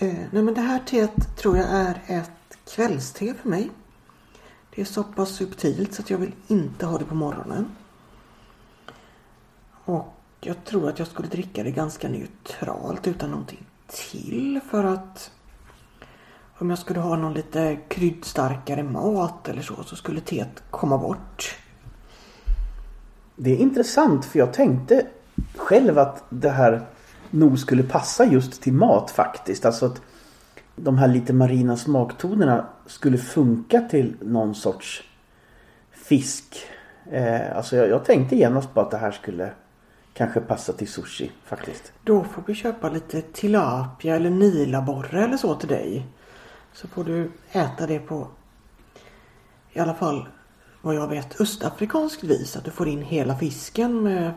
Eh, 0.00 0.14
nej 0.30 0.42
men 0.42 0.54
det 0.54 0.60
här 0.60 0.78
teet 0.78 1.36
tror 1.36 1.56
jag 1.56 1.66
är 1.70 2.02
ett 2.06 2.58
kvällste 2.74 3.34
för 3.34 3.48
mig. 3.48 3.70
Det 4.74 4.80
är 4.80 4.84
så 4.84 5.04
pass 5.04 5.30
subtilt 5.30 5.94
så 5.94 6.02
att 6.02 6.10
jag 6.10 6.18
vill 6.18 6.32
inte 6.46 6.86
ha 6.86 6.98
det 6.98 7.04
på 7.04 7.14
morgonen. 7.14 7.66
Och 9.84 10.14
jag 10.40 10.64
tror 10.64 10.88
att 10.88 10.98
jag 10.98 11.08
skulle 11.08 11.28
dricka 11.28 11.62
det 11.62 11.70
ganska 11.70 12.08
neutralt 12.08 13.06
utan 13.06 13.30
någonting 13.30 13.66
till 13.86 14.60
för 14.70 14.84
att 14.84 15.30
om 16.58 16.70
jag 16.70 16.78
skulle 16.78 17.00
ha 17.00 17.16
någon 17.16 17.34
lite 17.34 17.78
kryddstarkare 17.88 18.82
mat 18.82 19.48
eller 19.48 19.62
så 19.62 19.82
så 19.82 19.96
skulle 19.96 20.20
teet 20.20 20.62
komma 20.70 20.98
bort. 20.98 21.58
Det 23.36 23.52
är 23.52 23.56
intressant 23.56 24.24
för 24.24 24.38
jag 24.38 24.52
tänkte 24.52 25.06
själv 25.56 25.98
att 25.98 26.24
det 26.28 26.50
här 26.50 26.86
nog 27.30 27.58
skulle 27.58 27.82
passa 27.82 28.24
just 28.24 28.62
till 28.62 28.72
mat 28.72 29.10
faktiskt. 29.10 29.64
Alltså 29.64 29.86
att 29.86 30.02
de 30.76 30.98
här 30.98 31.08
lite 31.08 31.32
marina 31.32 31.76
smaktonerna 31.76 32.66
skulle 32.86 33.18
funka 33.18 33.80
till 33.80 34.16
någon 34.20 34.54
sorts 34.54 35.04
fisk. 35.92 36.44
Eh, 37.10 37.56
alltså 37.56 37.76
jag, 37.76 37.88
jag 37.88 38.04
tänkte 38.04 38.36
genast 38.36 38.74
på 38.74 38.80
att 38.80 38.90
det 38.90 38.96
här 38.96 39.10
skulle 39.10 39.50
kanske 40.14 40.40
passa 40.40 40.72
till 40.72 40.88
sushi 40.88 41.32
faktiskt. 41.44 41.92
Då 42.04 42.24
får 42.24 42.42
vi 42.46 42.54
köpa 42.54 42.88
lite 42.88 43.22
tilapia 43.22 44.16
eller 44.16 44.30
nilaborre 44.30 45.24
eller 45.24 45.36
så 45.36 45.54
till 45.54 45.68
dig. 45.68 46.06
Så 46.72 46.88
får 46.88 47.04
du 47.04 47.30
äta 47.52 47.86
det 47.86 47.98
på 47.98 48.28
i 49.72 49.80
alla 49.80 49.94
fall 49.94 50.28
vad 50.86 50.94
jag 50.94 51.08
vet 51.08 51.40
östafrikanskt 51.40 52.24
vis. 52.24 52.56
Att 52.56 52.64
du 52.64 52.70
får 52.70 52.88
in 52.88 53.02
hela 53.02 53.36
fisken 53.36 54.02
med 54.02 54.32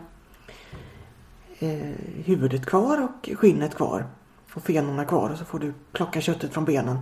eh, 1.59 1.95
huvudet 2.25 2.65
kvar 2.65 3.03
och 3.03 3.29
skinnet 3.37 3.75
kvar. 3.75 4.05
Och 4.53 4.63
fenorna 4.63 5.05
kvar 5.05 5.29
och 5.29 5.37
så 5.37 5.45
får 5.45 5.59
du 5.59 5.73
plocka 5.91 6.21
köttet 6.21 6.53
från 6.53 6.65
benen. 6.65 6.97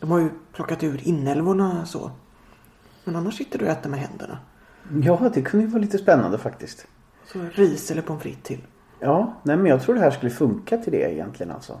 De 0.00 0.10
har 0.10 0.18
ju 0.18 0.30
plockat 0.52 0.82
ur 0.82 1.08
inälvorna 1.08 1.86
så. 1.86 2.10
Men 3.04 3.16
annars 3.16 3.36
sitter 3.36 3.58
du 3.58 3.64
och 3.64 3.70
äter 3.70 3.90
med 3.90 4.00
händerna. 4.00 4.38
Ja, 5.02 5.30
det 5.34 5.42
kunde 5.42 5.66
ju 5.66 5.72
vara 5.72 5.82
lite 5.82 5.98
spännande 5.98 6.38
faktiskt. 6.38 6.86
Så 7.32 7.38
ris 7.54 7.90
eller 7.90 8.02
pommes 8.02 8.22
frites 8.22 8.42
till. 8.42 8.60
Ja, 9.00 9.34
nej 9.42 9.56
men 9.56 9.66
jag 9.66 9.82
tror 9.82 9.94
det 9.94 10.00
här 10.00 10.10
skulle 10.10 10.30
funka 10.30 10.76
till 10.76 10.92
det 10.92 11.12
egentligen 11.12 11.52
alltså. 11.52 11.72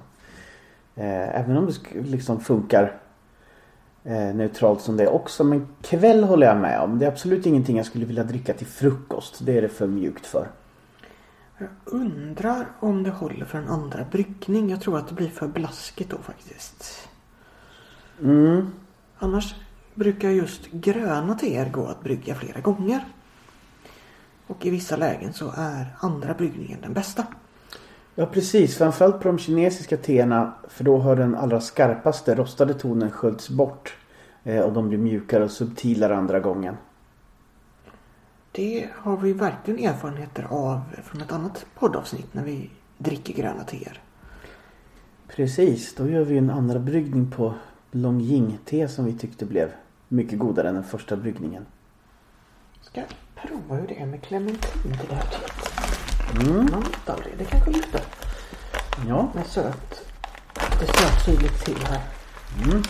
Eh, 0.94 1.40
även 1.40 1.56
om 1.56 1.66
det 1.66 2.00
liksom 2.00 2.40
funkar 2.40 3.00
neutralt 4.02 4.80
som 4.80 4.96
det 4.96 5.08
också. 5.08 5.44
Men 5.44 5.68
kväll 5.82 6.24
håller 6.24 6.46
jag 6.46 6.56
med 6.56 6.80
om. 6.80 6.98
Det 6.98 7.06
är 7.06 7.10
absolut 7.10 7.46
ingenting 7.46 7.76
jag 7.76 7.86
skulle 7.86 8.06
vilja 8.06 8.24
dricka 8.24 8.54
till 8.54 8.66
frukost. 8.66 9.38
Det 9.40 9.58
är 9.58 9.62
det 9.62 9.68
för 9.68 9.86
mjukt 9.86 10.26
för. 10.26 10.48
Jag 11.58 11.68
undrar 11.84 12.66
om 12.80 13.02
det 13.02 13.10
håller 13.10 13.44
för 13.44 13.58
en 13.58 13.68
andra 13.68 14.04
bryggning. 14.10 14.70
Jag 14.70 14.80
tror 14.80 14.98
att 14.98 15.08
det 15.08 15.14
blir 15.14 15.28
för 15.28 15.48
blaskigt 15.48 16.10
då 16.10 16.18
faktiskt. 16.18 17.08
Mm. 18.22 18.70
Annars 19.18 19.54
brukar 19.94 20.30
just 20.30 20.70
gröna 20.70 21.34
teer 21.34 21.70
gå 21.70 21.86
att 21.86 22.02
brygga 22.02 22.34
flera 22.34 22.60
gånger. 22.60 23.04
Och 24.46 24.66
i 24.66 24.70
vissa 24.70 24.96
lägen 24.96 25.32
så 25.32 25.52
är 25.56 25.96
andra 26.00 26.34
bryggningen 26.34 26.80
den 26.82 26.92
bästa. 26.92 27.26
Ja 28.20 28.26
precis, 28.26 28.78
framförallt 28.78 29.20
på 29.20 29.28
de 29.28 29.38
kinesiska 29.38 29.96
teerna. 29.96 30.54
För 30.68 30.84
då 30.84 30.98
har 30.98 31.16
den 31.16 31.34
allra 31.34 31.60
skarpaste 31.60 32.34
rostade 32.34 32.74
tonen 32.74 33.10
sköljts 33.10 33.48
bort. 33.48 33.96
Eh, 34.44 34.60
och 34.60 34.72
de 34.72 34.88
blir 34.88 34.98
mjukare 34.98 35.44
och 35.44 35.50
subtilare 35.50 36.16
andra 36.16 36.40
gången. 36.40 36.76
Det 38.52 38.88
har 38.94 39.16
vi 39.16 39.32
verkligen 39.32 39.90
erfarenheter 39.90 40.46
av 40.50 40.80
från 41.04 41.20
ett 41.20 41.32
annat 41.32 41.66
poddavsnitt 41.78 42.34
när 42.34 42.44
vi 42.44 42.70
dricker 42.98 43.34
gröna 43.34 43.64
teer. 43.64 44.00
Precis, 45.28 45.94
då 45.94 46.08
gör 46.08 46.24
vi 46.24 46.38
en 46.38 46.50
andra 46.50 46.78
bryggning 46.78 47.30
på 47.30 47.54
Longjing-te 47.90 48.88
som 48.88 49.04
vi 49.04 49.12
tyckte 49.12 49.46
blev 49.46 49.70
mycket 50.08 50.38
godare 50.38 50.68
än 50.68 50.74
den 50.74 50.84
första 50.84 51.16
bryggningen. 51.16 51.66
Ska 52.80 53.02
prova 53.34 53.80
hur 53.80 53.88
det 53.88 54.00
är 54.00 54.06
med 54.06 54.22
clementin 54.22 54.82
till 54.82 55.08
det 55.08 55.14
här 55.14 55.26
teet. 55.26 55.70
Mm. 56.34 56.56
Man 56.56 56.80
vet 56.80 57.10
aldrig. 57.10 57.34
Det 57.38 57.44
kanske 57.44 57.70
lyfter 57.70 58.00
Ja. 59.08 59.28
med 59.34 59.46
söt. 59.46 60.06
Lite 60.80 60.92
sötsyrligt 60.92 61.64
till 61.64 61.78
här. 61.86 62.02
Mm. 62.64 62.82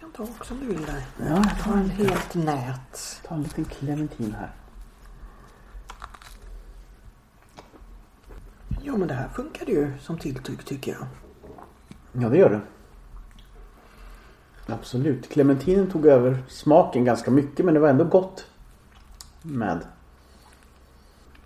Kan 0.00 0.10
ta 0.12 0.22
också 0.22 0.54
om 0.54 0.60
du 0.60 0.66
vill 0.66 0.84
där. 0.86 1.04
Ja, 1.18 1.26
jag 1.26 1.64
Ta 1.64 1.72
en 1.72 1.90
helt 1.90 2.34
nät. 2.34 3.20
tar 3.28 3.36
en 3.36 3.42
liten 3.42 3.64
clementin 3.64 4.34
här. 4.38 4.50
Ja 8.82 8.96
men 8.96 9.08
det 9.08 9.14
här 9.14 9.28
funkade 9.28 9.72
ju 9.72 9.92
som 10.00 10.18
tilltugg 10.18 10.64
tycker 10.66 10.92
jag. 10.92 11.06
Ja, 12.22 12.28
det 12.28 12.38
gör 12.38 12.50
det. 12.50 12.60
Absolut. 14.72 15.30
Clementinen 15.30 15.90
tog 15.90 16.06
över 16.06 16.42
smaken 16.48 17.04
ganska 17.04 17.30
mycket 17.30 17.64
men 17.64 17.74
det 17.74 17.80
var 17.80 17.88
ändå 17.88 18.04
gott. 18.04 18.46
Med 19.42 19.80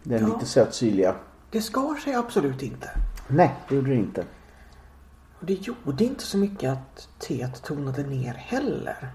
den 0.02 0.20
Ja. 0.22 0.26
lite 0.34 0.46
sötsyrliga. 0.46 1.14
Det 1.50 1.62
skar 1.62 1.94
sig 2.00 2.14
absolut 2.14 2.62
inte. 2.62 2.90
Nej, 3.28 3.54
det 3.68 3.74
gjorde 3.74 3.90
det 3.90 3.96
inte. 3.96 4.24
Och 5.38 5.46
det 5.46 5.54
gjorde 5.54 6.04
inte 6.04 6.24
så 6.24 6.38
mycket 6.38 6.72
att 6.72 7.08
teet 7.18 7.62
tonade 7.62 8.02
ner 8.02 8.34
heller. 8.34 9.08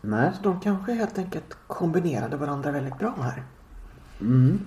Nej. 0.00 0.30
Så 0.36 0.42
de 0.42 0.60
kanske 0.60 0.92
helt 0.92 1.18
enkelt 1.18 1.56
kombinerade 1.66 2.36
varandra 2.36 2.70
väldigt 2.70 2.98
bra 2.98 3.14
här. 3.20 3.42
Mm. 4.20 4.66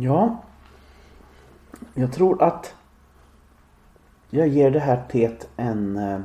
Ja. 0.00 0.42
Jag 1.94 2.12
tror 2.12 2.42
att 2.42 2.74
jag 4.30 4.48
ger 4.48 4.70
det 4.70 4.80
här 4.80 5.04
teet 5.10 5.48
en 5.56 5.96
eh, 5.96 6.20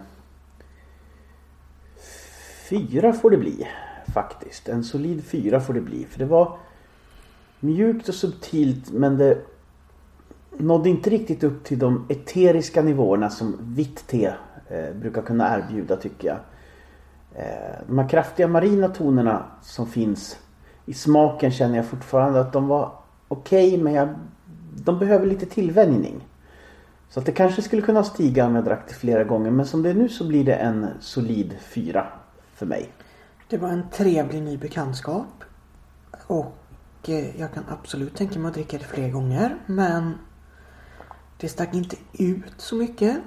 fyra 2.69 3.13
får 3.13 3.31
det 3.31 3.37
bli. 3.37 3.67
Faktiskt. 4.13 4.69
En 4.69 4.83
solid 4.83 5.25
fyra 5.25 5.59
får 5.59 5.73
det 5.73 5.81
bli. 5.81 6.05
För 6.05 6.19
det 6.19 6.25
var 6.25 6.57
mjukt 7.65 8.09
och 8.09 8.15
subtilt 8.15 8.91
men 8.91 9.17
det 9.17 9.37
nådde 10.57 10.89
inte 10.89 11.09
riktigt 11.09 11.43
upp 11.43 11.63
till 11.63 11.79
de 11.79 12.05
eteriska 12.09 12.81
nivåerna 12.81 13.29
som 13.29 13.57
vitt 13.61 14.07
te 14.07 14.33
eh, 14.69 14.95
brukar 14.95 15.21
kunna 15.21 15.57
erbjuda 15.57 15.95
tycker 15.95 16.27
jag. 16.27 16.37
Eh, 17.35 17.75
de 17.87 17.99
här 17.99 18.09
kraftiga 18.09 18.47
marina 18.47 18.87
tonerna 18.87 19.45
som 19.61 19.87
finns 19.87 20.37
i 20.85 20.93
smaken 20.93 21.51
känner 21.51 21.75
jag 21.75 21.85
fortfarande 21.85 22.39
att 22.39 22.53
de 22.53 22.67
var 22.67 22.91
okej 23.27 23.77
men 23.77 23.93
jag, 23.93 24.09
de 24.75 24.99
behöver 24.99 25.25
lite 25.25 25.45
tillvänjning. 25.45 26.27
Så 27.09 27.19
att 27.19 27.25
det 27.25 27.31
kanske 27.31 27.61
skulle 27.61 27.81
kunna 27.81 28.03
stiga 28.03 28.45
om 28.45 28.55
jag 28.55 28.63
drack 28.63 28.83
det 28.87 28.93
flera 28.93 29.23
gånger 29.23 29.51
men 29.51 29.65
som 29.65 29.83
det 29.83 29.89
är 29.89 29.93
nu 29.93 30.09
så 30.09 30.27
blir 30.27 30.45
det 30.45 30.55
en 30.55 30.87
solid 30.99 31.55
fyra 31.61 32.07
för 32.53 32.65
mig. 32.65 32.89
Det 33.49 33.57
var 33.57 33.69
en 33.69 33.89
trevlig 33.89 34.43
ny 34.43 34.57
bekantskap. 34.57 35.43
Och 36.27 36.57
jag 37.13 37.53
kan 37.53 37.63
absolut 37.69 38.15
tänka 38.15 38.39
mig 38.39 38.49
att 38.49 38.53
dricka 38.53 38.77
det 38.77 38.83
fler 38.83 39.09
gånger. 39.09 39.57
Men 39.65 40.17
det 41.37 41.49
stack 41.49 41.73
inte 41.73 41.95
ut 42.13 42.53
så 42.57 42.75
mycket. 42.75 43.17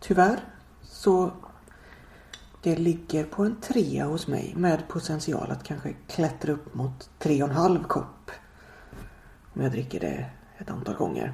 Tyvärr. 0.00 0.40
Så 0.82 1.32
det 2.62 2.76
ligger 2.76 3.24
på 3.24 3.44
en 3.44 3.60
trea 3.60 4.06
hos 4.06 4.26
mig 4.26 4.54
med 4.56 4.88
potential 4.88 5.50
att 5.50 5.64
kanske 5.64 5.94
klättra 6.06 6.52
upp 6.52 6.74
mot 6.74 7.10
tre 7.18 7.42
och 7.42 7.48
en 7.48 7.54
halv 7.54 7.84
kopp. 7.84 8.30
Om 9.54 9.62
jag 9.62 9.72
dricker 9.72 10.00
det 10.00 10.30
ett 10.58 10.70
antal 10.70 10.94
gånger. 10.94 11.32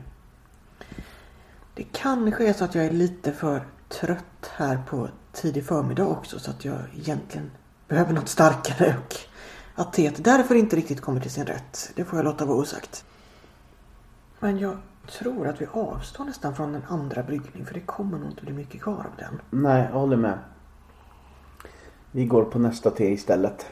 Det 1.74 1.84
kanske 1.92 2.48
är 2.48 2.52
så 2.52 2.64
att 2.64 2.74
jag 2.74 2.84
är 2.84 2.90
lite 2.90 3.32
för 3.32 3.66
trött 3.88 4.50
här 4.56 4.82
på 4.88 5.08
tidig 5.32 5.66
förmiddag 5.66 6.06
också 6.06 6.38
så 6.38 6.50
att 6.50 6.64
jag 6.64 6.78
egentligen 6.96 7.50
behöver 7.88 8.12
något 8.12 8.28
starkare 8.28 8.96
och 8.98 9.16
att 9.74 9.92
teet 9.92 10.24
därför 10.24 10.54
inte 10.54 10.76
riktigt 10.76 11.00
kommer 11.00 11.20
till 11.20 11.30
sin 11.30 11.46
rätt. 11.46 11.92
Det 11.94 12.04
får 12.04 12.18
jag 12.18 12.24
låta 12.24 12.44
vara 12.44 12.58
osagt. 12.58 13.04
Men 14.38 14.58
jag 14.58 14.76
tror 15.10 15.48
att 15.48 15.60
vi 15.60 15.66
avstår 15.72 16.24
nästan 16.24 16.54
från 16.54 16.74
en 16.74 16.84
andra 16.88 17.22
bryggning 17.22 17.66
för 17.66 17.74
det 17.74 17.80
kommer 17.80 18.18
nog 18.18 18.30
inte 18.30 18.42
bli 18.42 18.52
mycket 18.52 18.82
kvar 18.82 18.94
av 18.94 19.16
den. 19.18 19.40
Nej, 19.50 19.88
jag 19.92 20.00
håller 20.00 20.16
med. 20.16 20.38
Vi 22.10 22.24
går 22.24 22.44
på 22.44 22.58
nästa 22.58 22.90
te 22.90 23.12
istället. 23.12 23.66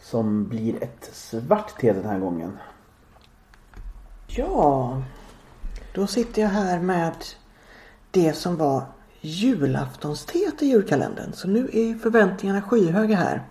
Som 0.00 0.48
blir 0.48 0.82
ett 0.82 1.10
svart 1.12 1.80
te 1.80 1.92
den 1.92 2.04
här 2.04 2.18
gången. 2.18 2.58
Ja, 4.26 5.02
då 5.94 6.06
sitter 6.06 6.42
jag 6.42 6.48
här 6.48 6.80
med 6.80 7.14
det 8.10 8.32
som 8.32 8.56
var 8.56 8.82
julaftonsteet 9.20 10.62
i 10.62 10.66
julkalendern. 10.66 11.32
Så 11.32 11.48
nu 11.48 11.70
är 11.72 11.98
förväntningarna 11.98 12.62
skyhöga 12.62 13.16
här. 13.16 13.42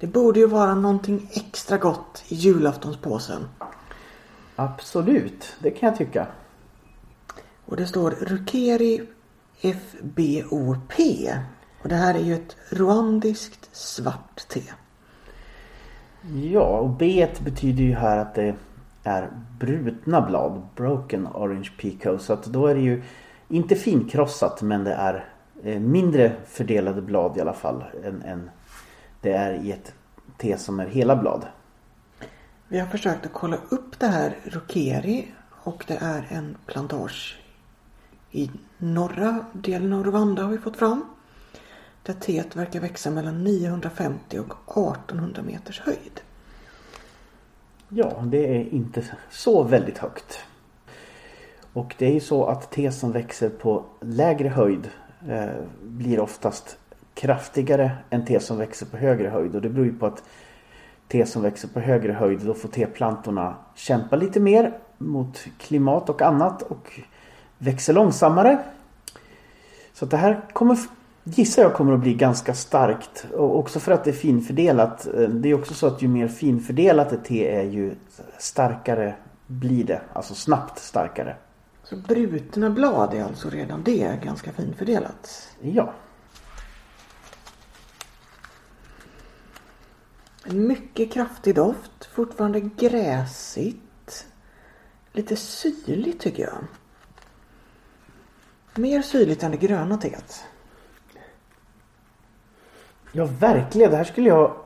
Det 0.00 0.06
borde 0.06 0.40
ju 0.40 0.46
vara 0.46 0.74
någonting 0.74 1.30
extra 1.32 1.78
gott 1.78 2.24
i 2.28 2.34
julaftonspåsen. 2.34 3.48
Absolut, 4.56 5.56
det 5.58 5.70
kan 5.70 5.88
jag 5.88 5.98
tycka. 5.98 6.26
Och 7.64 7.76
det 7.76 7.86
står 7.86 8.10
Rukeri 8.10 9.08
FBOP. 9.60 10.92
Och 11.82 11.88
det 11.88 11.94
här 11.94 12.14
är 12.14 12.22
ju 12.22 12.34
ett 12.34 12.56
rwandiskt 12.70 13.76
svart 13.76 14.48
te. 14.48 14.62
Ja, 16.50 16.78
och 16.78 16.90
B 16.90 17.28
betyder 17.44 17.84
ju 17.84 17.94
här 17.94 18.18
att 18.18 18.34
det 18.34 18.54
är 19.04 19.30
brutna 19.58 20.20
blad. 20.20 20.62
Broken 20.76 21.26
Orange 21.26 21.70
Pico. 21.78 22.18
Så 22.18 22.32
att 22.32 22.44
då 22.44 22.66
är 22.66 22.74
det 22.74 22.80
ju 22.80 23.02
inte 23.48 23.76
finkrossat 23.76 24.62
men 24.62 24.84
det 24.84 24.92
är 24.92 25.28
eh, 25.62 25.80
mindre 25.80 26.32
fördelade 26.46 27.02
blad 27.02 27.36
i 27.36 27.40
alla 27.40 27.52
fall. 27.52 27.84
Än, 28.04 28.22
än 28.22 28.50
det 29.20 29.32
är 29.32 29.54
i 29.54 29.72
ett 29.72 29.92
te 30.36 30.58
som 30.58 30.80
är 30.80 30.86
hela 30.86 31.16
blad. 31.16 31.46
Vi 32.68 32.78
har 32.78 32.86
försökt 32.86 33.26
att 33.26 33.32
kolla 33.32 33.58
upp 33.68 33.98
det 33.98 34.06
här 34.06 34.36
Rokeri 34.44 35.28
och 35.50 35.84
det 35.88 35.96
är 36.00 36.26
en 36.28 36.56
plantage 36.66 37.38
i 38.30 38.50
norra 38.78 39.44
delen 39.52 39.92
av 39.92 40.04
Rwanda 40.04 40.42
har 40.42 40.50
vi 40.50 40.58
fått 40.58 40.76
fram. 40.76 41.04
Där 42.02 42.14
teet 42.14 42.56
verkar 42.56 42.80
växa 42.80 43.10
mellan 43.10 43.44
950 43.44 44.38
och 44.38 44.78
1800 44.88 45.42
meters 45.42 45.80
höjd. 45.80 46.20
Ja, 47.88 48.22
det 48.26 48.56
är 48.56 48.74
inte 48.74 49.04
så 49.30 49.62
väldigt 49.62 49.98
högt. 49.98 50.38
Och 51.72 51.94
det 51.98 52.06
är 52.06 52.12
ju 52.12 52.20
så 52.20 52.46
att 52.46 52.70
te 52.70 52.92
som 52.92 53.12
växer 53.12 53.48
på 53.48 53.84
lägre 54.00 54.48
höjd 54.48 54.90
eh, 55.28 55.48
blir 55.82 56.20
oftast 56.20 56.78
kraftigare 57.18 57.90
än 58.10 58.24
te 58.24 58.40
som 58.40 58.58
växer 58.58 58.86
på 58.86 58.96
högre 58.96 59.28
höjd. 59.28 59.54
Och 59.54 59.62
det 59.62 59.68
beror 59.68 59.86
ju 59.86 59.98
på 59.98 60.06
att 60.06 60.22
te 61.08 61.26
som 61.26 61.42
växer 61.42 61.68
på 61.68 61.80
högre 61.80 62.12
höjd 62.12 62.40
då 62.40 62.54
får 62.54 62.68
teplantorna 62.68 63.56
kämpa 63.74 64.16
lite 64.16 64.40
mer 64.40 64.78
mot 64.98 65.46
klimat 65.58 66.10
och 66.10 66.22
annat 66.22 66.62
och 66.62 67.00
växer 67.58 67.92
långsammare. 67.92 68.58
Så 69.92 70.06
det 70.06 70.16
här 70.16 70.40
kommer 70.52 70.78
gissar 71.24 71.62
jag 71.62 71.74
kommer 71.74 71.92
att 71.92 72.00
bli 72.00 72.14
ganska 72.14 72.54
starkt. 72.54 73.26
Och 73.36 73.58
också 73.58 73.80
för 73.80 73.92
att 73.92 74.04
det 74.04 74.10
är 74.10 74.14
finfördelat. 74.14 75.06
Eh, 75.06 75.28
det 75.28 75.48
är 75.48 75.54
också 75.54 75.74
så 75.74 75.86
att 75.86 76.02
ju 76.02 76.08
mer 76.08 76.28
finfördelat 76.28 77.12
ett 77.12 77.24
te 77.24 77.48
är 77.48 77.62
ju 77.62 77.94
starkare 78.38 79.14
blir 79.46 79.84
det. 79.84 80.00
Alltså 80.12 80.34
snabbt 80.34 80.78
starkare. 80.78 81.36
Så 81.82 81.96
brutna 81.96 82.70
blad 82.70 83.14
är 83.14 83.24
alltså 83.24 83.50
redan 83.50 83.82
det 83.82 84.20
ganska 84.24 84.52
finfördelat? 84.52 85.48
Ja. 85.60 85.92
Mycket 90.52 91.12
kraftig 91.12 91.54
doft. 91.54 92.04
Fortfarande 92.04 92.60
gräsigt. 92.60 94.26
Lite 95.12 95.36
syrligt 95.36 96.20
tycker 96.20 96.42
jag. 96.42 96.58
Mer 98.74 99.02
syrligt 99.02 99.42
än 99.42 99.50
det 99.50 99.56
gröna 99.56 99.96
teet. 99.96 100.44
Ja, 103.12 103.28
verkligen. 103.40 103.90
Det 103.90 103.96
här 103.96 104.04
skulle 104.04 104.28
jag 104.28 104.56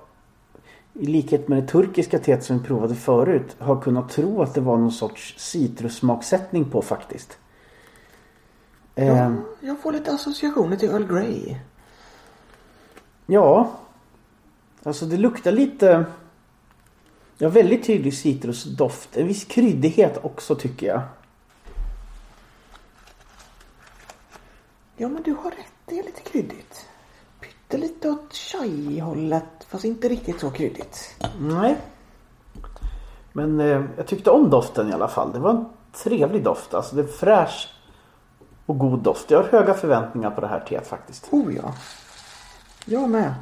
i 0.94 1.06
likhet 1.06 1.48
med 1.48 1.62
det 1.62 1.68
turkiska 1.68 2.18
teet 2.18 2.44
som 2.44 2.58
vi 2.58 2.64
provade 2.64 2.94
förut 2.94 3.56
ha 3.58 3.80
kunnat 3.80 4.10
tro 4.10 4.42
att 4.42 4.54
det 4.54 4.60
var 4.60 4.76
någon 4.76 4.92
sorts 4.92 5.34
citrussmaksättning 5.38 6.70
på 6.70 6.82
faktiskt. 6.82 7.38
Ja, 8.94 9.02
ehm. 9.02 9.40
jag 9.60 9.80
får 9.80 9.92
lite 9.92 10.12
associationer 10.12 10.76
till 10.76 10.90
Earl 10.90 11.06
Grey. 11.06 11.56
Ja. 13.26 13.70
Alltså 14.82 15.06
det 15.06 15.16
luktar 15.16 15.52
lite... 15.52 16.04
Ja, 17.38 17.48
väldigt 17.48 17.86
tydlig 17.86 18.14
citrusdoft. 18.14 19.16
En 19.16 19.26
viss 19.26 19.44
kryddighet 19.44 20.24
också 20.24 20.54
tycker 20.54 20.86
jag. 20.86 21.02
Ja, 24.96 25.08
men 25.08 25.22
du 25.22 25.32
har 25.32 25.50
rätt. 25.50 25.72
Det 25.86 25.98
är 25.98 26.02
lite 26.02 26.20
kryddigt 26.20 26.86
lite 27.78 28.10
åt 28.10 28.34
chai-hållet 28.34 29.64
fast 29.68 29.84
inte 29.84 30.08
riktigt 30.08 30.40
så 30.40 30.50
kryddigt. 30.50 31.14
Nej. 31.40 31.76
Men 33.32 33.60
eh, 33.60 33.84
jag 33.96 34.06
tyckte 34.06 34.30
om 34.30 34.50
doften 34.50 34.88
i 34.88 34.92
alla 34.92 35.08
fall. 35.08 35.32
Det 35.32 35.38
var 35.38 35.50
en 35.50 35.64
trevlig 35.92 36.44
doft. 36.44 36.74
Alltså 36.74 36.96
det 36.96 37.02
är 37.02 37.06
fräsch 37.06 37.68
och 38.66 38.78
god 38.78 38.98
doft. 38.98 39.30
Jag 39.30 39.42
har 39.42 39.48
höga 39.48 39.74
förväntningar 39.74 40.30
på 40.30 40.40
det 40.40 40.46
här 40.46 40.60
teet 40.60 40.86
faktiskt. 40.86 41.28
Oh 41.30 41.54
ja. 41.56 41.74
Jag 42.84 43.10
med. 43.10 43.34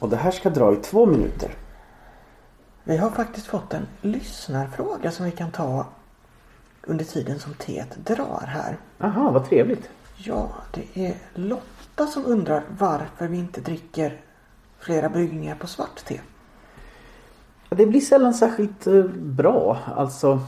Och 0.00 0.08
det 0.08 0.16
här 0.16 0.30
ska 0.30 0.50
dra 0.50 0.72
i 0.72 0.76
två 0.76 1.06
minuter. 1.06 1.54
Vi 2.84 2.96
har 2.96 3.10
faktiskt 3.10 3.46
fått 3.46 3.74
en 3.74 3.86
lyssnarfråga 4.00 5.10
som 5.10 5.24
vi 5.24 5.32
kan 5.32 5.50
ta 5.50 5.86
under 6.82 7.04
tiden 7.04 7.38
som 7.38 7.54
teet 7.54 8.06
drar 8.06 8.44
här. 8.46 8.76
Aha, 9.00 9.30
vad 9.30 9.48
trevligt. 9.48 9.90
Ja, 10.16 10.50
det 10.72 11.06
är 11.06 11.14
Lotta 11.34 12.06
som 12.06 12.26
undrar 12.26 12.62
varför 12.78 13.28
vi 13.28 13.38
inte 13.38 13.60
dricker 13.60 14.20
flera 14.78 15.08
bryggningar 15.08 15.54
på 15.54 15.66
svart 15.66 16.04
te. 16.04 16.20
Det 17.68 17.86
blir 17.86 18.00
sällan 18.00 18.34
särskilt 18.34 18.86
eh, 18.86 19.04
bra. 19.14 19.78
Alltså 19.96 20.40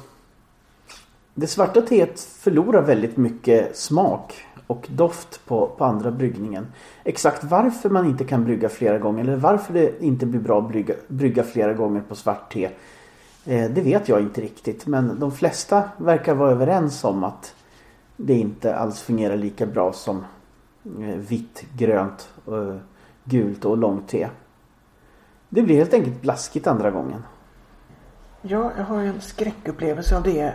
det 1.35 1.47
svarta 1.47 1.83
teet 1.83 2.21
förlorar 2.21 2.83
väldigt 2.83 3.17
mycket 3.17 3.77
smak 3.77 4.47
och 4.67 4.87
doft 4.91 5.47
på, 5.47 5.67
på 5.67 5.85
andra 5.85 6.11
bryggningen. 6.11 6.67
Exakt 7.05 7.45
varför 7.45 7.91
man 7.91 8.07
inte 8.07 8.25
kan 8.25 8.45
brygga 8.45 8.69
flera 8.69 8.99
gånger 8.99 9.25
eller 9.25 9.37
varför 9.37 9.73
det 9.73 10.03
inte 10.03 10.27
blir 10.27 10.41
bra 10.41 10.59
att 10.59 10.69
brygga, 10.69 10.95
brygga 11.09 11.43
flera 11.43 11.73
gånger 11.73 12.01
på 12.01 12.15
svart 12.15 12.53
te. 12.53 12.65
Eh, 13.45 13.71
det 13.71 13.81
vet 13.81 14.09
jag 14.09 14.21
inte 14.21 14.41
riktigt 14.41 14.87
men 14.87 15.21
de 15.21 15.33
flesta 15.33 15.83
verkar 15.97 16.35
vara 16.35 16.51
överens 16.51 17.05
om 17.05 17.25
att 17.25 17.55
det 18.17 18.35
inte 18.35 18.77
alls 18.77 19.01
fungerar 19.01 19.37
lika 19.37 19.67
bra 19.67 19.93
som 19.93 20.25
Eh, 20.85 21.17
vitt, 21.17 21.65
grönt, 21.77 22.29
eh, 22.47 22.77
gult 23.25 23.65
och 23.65 23.79
långt 23.79 24.09
te. 24.09 24.29
Det 25.49 25.63
blir 25.63 25.77
helt 25.77 25.95
enkelt 25.95 26.23
blaskigt 26.23 26.67
andra 26.67 26.91
gången. 26.91 27.23
Ja, 28.43 28.73
jag 28.77 28.85
har 28.85 29.01
en 29.01 29.21
skräckupplevelse 29.21 30.17
av 30.17 30.23
det. 30.23 30.55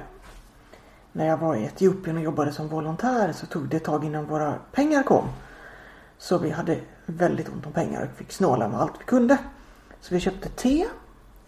När 1.18 1.28
jag 1.28 1.38
var 1.38 1.56
i 1.56 1.64
Etiopien 1.64 2.18
och 2.18 2.24
jobbade 2.24 2.52
som 2.52 2.68
volontär 2.68 3.32
så 3.34 3.46
tog 3.46 3.70
det 3.70 3.78
ett 3.78 3.84
tag 3.84 4.06
innan 4.06 4.26
våra 4.26 4.54
pengar 4.72 5.04
kom. 5.04 5.26
Så 6.18 6.38
vi 6.38 6.50
hade 6.50 6.78
väldigt 7.06 7.50
ont 7.50 7.66
om 7.66 7.72
pengar 7.72 8.10
och 8.12 8.18
fick 8.18 8.32
snåla 8.32 8.68
med 8.68 8.82
allt 8.82 8.94
vi 9.00 9.04
kunde. 9.04 9.38
Så 10.02 10.14
vi 10.14 10.20
köpte 10.20 10.50
te 10.50 10.86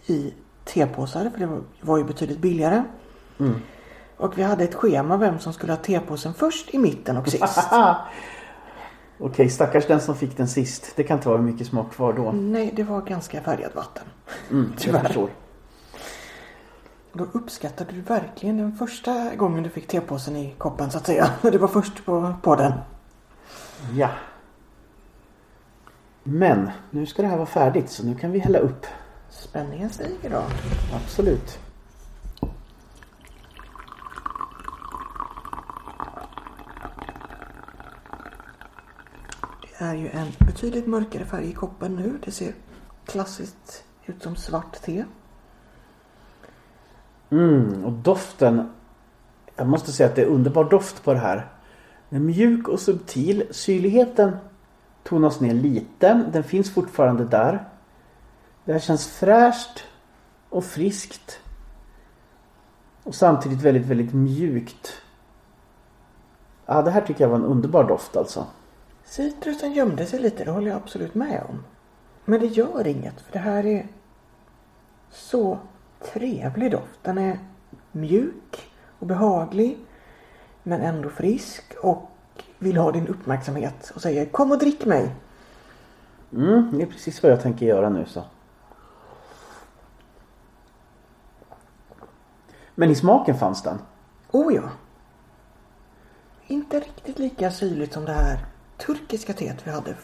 i 0.06 0.34
tepåsar 0.64 1.30
för 1.30 1.38
det 1.38 1.60
var 1.80 1.98
ju 1.98 2.04
betydligt 2.04 2.38
billigare. 2.38 2.84
Mm. 3.38 3.54
Och 4.16 4.38
vi 4.38 4.42
hade 4.42 4.64
ett 4.64 4.74
schema 4.74 5.16
vem 5.16 5.38
som 5.38 5.52
skulle 5.52 5.72
ha 5.72 5.76
tepåsen 5.76 6.34
först, 6.34 6.74
i 6.74 6.78
mitten 6.78 7.16
och 7.16 7.28
sist. 7.28 7.58
Okej, 9.18 9.50
stackars 9.50 9.86
den 9.86 10.00
som 10.00 10.14
fick 10.14 10.36
den 10.36 10.48
sist. 10.48 10.92
Det 10.96 11.04
kan 11.04 11.16
inte 11.16 11.28
vara 11.28 11.42
mycket 11.42 11.66
smak 11.66 11.92
kvar 11.92 12.12
då. 12.12 12.32
Nej, 12.32 12.72
det 12.76 12.82
var 12.82 13.00
ganska 13.00 13.40
färgat 13.40 13.74
vatten. 13.74 14.04
Mm, 14.50 14.72
jag 14.86 15.02
förstår. 15.02 15.30
Då 17.12 17.26
uppskattade 17.32 17.92
du 17.92 18.00
verkligen 18.00 18.56
den 18.56 18.76
första 18.76 19.34
gången 19.34 19.62
du 19.62 19.70
fick 19.70 19.86
tepåsen 19.86 20.36
i 20.36 20.54
koppen 20.58 20.90
så 20.90 20.98
att 20.98 21.06
säga. 21.06 21.30
Du 21.42 21.58
var 21.58 21.68
först 21.68 22.04
på, 22.04 22.34
på 22.42 22.56
den. 22.56 22.72
Ja. 23.94 24.10
Men 26.22 26.70
nu 26.90 27.06
ska 27.06 27.22
det 27.22 27.28
här 27.28 27.36
vara 27.36 27.46
färdigt 27.46 27.90
så 27.90 28.06
nu 28.06 28.14
kan 28.14 28.32
vi 28.32 28.38
hälla 28.38 28.58
upp. 28.58 28.86
Spänningen 29.30 29.90
stiger 29.90 30.30
då. 30.30 30.42
Absolut. 30.96 31.58
är 39.80 39.94
ju 39.94 40.08
en 40.08 40.32
betydligt 40.38 40.86
mörkare 40.86 41.24
färg 41.24 41.50
i 41.50 41.52
koppen 41.52 41.96
nu. 41.96 42.18
Det 42.24 42.30
ser 42.30 42.54
klassiskt 43.06 43.84
ut 44.06 44.22
som 44.22 44.36
svart 44.36 44.82
te. 44.82 45.04
Mm, 47.30 47.84
och 47.84 47.92
doften. 47.92 48.70
Jag 49.56 49.66
måste 49.66 49.92
säga 49.92 50.08
att 50.08 50.16
det 50.16 50.22
är 50.22 50.26
underbar 50.26 50.64
doft 50.64 51.04
på 51.04 51.12
det 51.12 51.18
här. 51.18 51.48
Den 52.08 52.20
är 52.20 52.24
mjuk 52.24 52.68
och 52.68 52.80
subtil. 52.80 53.46
Syrligheten 53.50 54.36
tonas 55.02 55.40
ner 55.40 55.54
lite. 55.54 56.24
Den 56.32 56.44
finns 56.44 56.74
fortfarande 56.74 57.24
där. 57.24 57.68
Det 58.64 58.72
här 58.72 58.80
känns 58.80 59.06
fräscht 59.08 59.84
och 60.48 60.64
friskt. 60.64 61.40
Och 63.02 63.14
samtidigt 63.14 63.62
väldigt, 63.62 63.86
väldigt 63.86 64.14
mjukt. 64.14 64.92
Ja, 66.66 66.82
det 66.82 66.90
här 66.90 67.00
tycker 67.00 67.24
jag 67.24 67.28
var 67.28 67.36
en 67.36 67.44
underbar 67.44 67.84
doft 67.84 68.16
alltså. 68.16 68.46
Citrusen 69.04 69.72
gömde 69.72 70.06
sig 70.06 70.20
lite, 70.20 70.44
det 70.44 70.50
håller 70.50 70.68
jag 70.68 70.76
absolut 70.76 71.14
med 71.14 71.42
om. 71.48 71.64
Men 72.24 72.40
det 72.40 72.46
gör 72.46 72.86
inget 72.86 73.20
för 73.20 73.32
det 73.32 73.38
här 73.38 73.66
är 73.66 73.88
så 75.10 75.58
trevlig 76.12 76.70
doft. 76.70 76.98
Den 77.02 77.18
är 77.18 77.38
mjuk 77.92 78.70
och 78.98 79.06
behaglig 79.06 79.78
men 80.62 80.80
ändå 80.80 81.08
frisk 81.08 81.74
och 81.82 82.10
vill 82.58 82.76
ha 82.76 82.92
din 82.92 83.08
uppmärksamhet 83.08 83.92
och 83.94 84.02
säger 84.02 84.26
kom 84.26 84.50
och 84.50 84.58
drick 84.58 84.84
mig. 84.84 85.14
Mm, 86.32 86.70
det 86.78 86.82
är 86.82 86.86
precis 86.86 87.22
vad 87.22 87.32
jag 87.32 87.42
tänker 87.42 87.66
göra 87.66 87.88
nu 87.88 88.06
så. 88.06 88.24
Men 92.74 92.90
i 92.90 92.94
smaken 92.94 93.38
fanns 93.38 93.62
den. 93.62 93.78
Oh 94.30 94.54
ja. 94.54 94.70
Inte 96.46 96.80
riktigt 96.80 97.18
lika 97.18 97.50
syrligt 97.50 97.92
som 97.92 98.04
det 98.04 98.12
här 98.12 98.46
turkiska 98.78 99.32
teet 99.32 99.66
vi 99.66 99.70
hade 99.70 99.94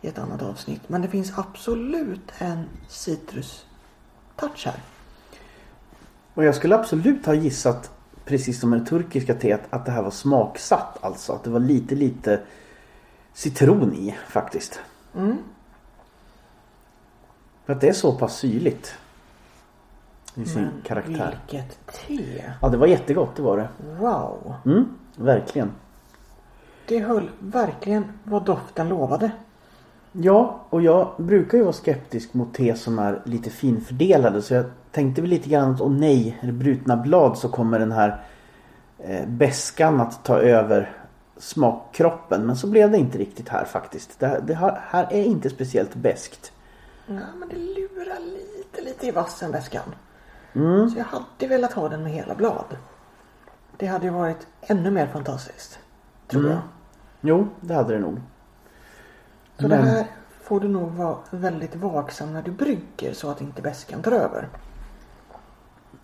i 0.00 0.08
ett 0.08 0.18
annat 0.18 0.42
avsnitt. 0.42 0.88
Men 0.88 1.02
det 1.02 1.08
finns 1.08 1.38
absolut 1.38 2.32
en 2.38 2.68
citrus-touch 4.42 4.66
här. 4.66 4.80
Och 6.34 6.44
jag 6.44 6.54
skulle 6.54 6.74
absolut 6.74 7.26
ha 7.26 7.34
gissat, 7.34 7.90
precis 8.24 8.60
som 8.60 8.70
med 8.70 8.80
det 8.80 8.86
turkiska 8.86 9.34
teet, 9.34 9.60
att 9.70 9.86
det 9.86 9.92
här 9.92 10.02
var 10.02 10.10
smaksatt. 10.10 10.98
Alltså 11.00 11.32
att 11.32 11.44
det 11.44 11.50
var 11.50 11.60
lite, 11.60 11.94
lite 11.94 12.40
citron 13.32 13.94
i 13.94 14.16
faktiskt. 14.28 14.80
Mm. 15.14 15.36
För 17.64 17.72
att 17.72 17.80
det 17.80 17.88
är 17.88 17.92
så 17.92 18.12
pass 18.12 18.36
syrligt. 18.36 18.94
I 20.34 20.44
sin 20.44 20.62
Men 20.62 20.82
karaktär. 20.84 21.38
vilket 21.48 21.78
te! 21.86 22.44
Ja, 22.60 22.68
det 22.68 22.76
var 22.76 22.86
jättegott, 22.86 23.36
det 23.36 23.42
var 23.42 23.56
det. 23.56 23.68
Wow! 23.98 24.54
Mm, 24.64 24.84
verkligen. 25.16 25.72
Det 26.86 26.98
höll 26.98 27.30
verkligen 27.38 28.04
vad 28.24 28.44
doften 28.44 28.88
lovade. 28.88 29.30
Ja, 30.12 30.60
och 30.70 30.82
jag 30.82 31.12
brukar 31.16 31.58
ju 31.58 31.64
vara 31.64 31.72
skeptisk 31.72 32.34
mot 32.34 32.54
te 32.54 32.74
som 32.74 32.98
är 32.98 33.22
lite 33.24 33.50
finfördelade. 33.50 34.42
Så 34.42 34.54
jag 34.54 34.64
tänkte 34.90 35.20
väl 35.20 35.30
lite 35.30 35.48
grann 35.48 35.74
att 35.74 35.80
åh 35.80 35.90
nej, 35.92 36.38
är 36.40 36.46
det 36.46 36.52
brutna 36.52 36.96
blad 36.96 37.38
så 37.38 37.48
kommer 37.48 37.78
den 37.78 37.92
här 37.92 38.24
eh, 38.98 39.26
beskan 39.28 40.00
att 40.00 40.24
ta 40.24 40.38
över 40.38 40.96
smakkroppen. 41.36 42.46
Men 42.46 42.56
så 42.56 42.66
blev 42.66 42.90
det 42.90 42.98
inte 42.98 43.18
riktigt 43.18 43.48
här 43.48 43.64
faktiskt. 43.64 44.20
Det, 44.20 44.40
det 44.46 44.54
här, 44.54 44.80
här 44.86 45.06
är 45.10 45.24
inte 45.24 45.50
speciellt 45.50 45.94
beskt. 45.94 46.52
Ja, 47.06 47.14
men 47.38 47.48
det 47.48 47.56
lurar 47.56 48.18
lite, 48.20 48.82
lite 48.82 49.06
i 49.06 49.10
vassen 49.10 49.50
väskan. 49.52 49.94
Mm. 50.54 50.90
Så 50.90 50.98
jag 50.98 51.04
hade 51.04 51.46
velat 51.54 51.72
ha 51.72 51.88
den 51.88 52.02
med 52.02 52.12
hela 52.12 52.34
blad. 52.34 52.76
Det 53.76 53.86
hade 53.86 54.04
ju 54.04 54.10
varit 54.12 54.46
ännu 54.60 54.90
mer 54.90 55.06
fantastiskt. 55.06 55.78
Tror 56.28 56.40
Mm. 56.42 56.52
jag. 56.52 56.60
Jo, 57.20 57.48
det 57.60 57.74
hade 57.74 57.94
det 57.94 58.00
nog. 58.00 58.20
Så 59.62 59.68
det 59.68 59.76
här 59.76 60.06
får 60.42 60.60
du 60.60 60.68
nog 60.68 60.90
vara 60.90 61.16
väldigt 61.30 61.76
vaksam 61.76 62.32
när 62.32 62.42
du 62.42 62.50
brygger 62.50 63.12
så 63.14 63.30
att 63.30 63.40
inte 63.40 63.62
väskan 63.62 64.02
tar 64.02 64.12
över. 64.12 64.48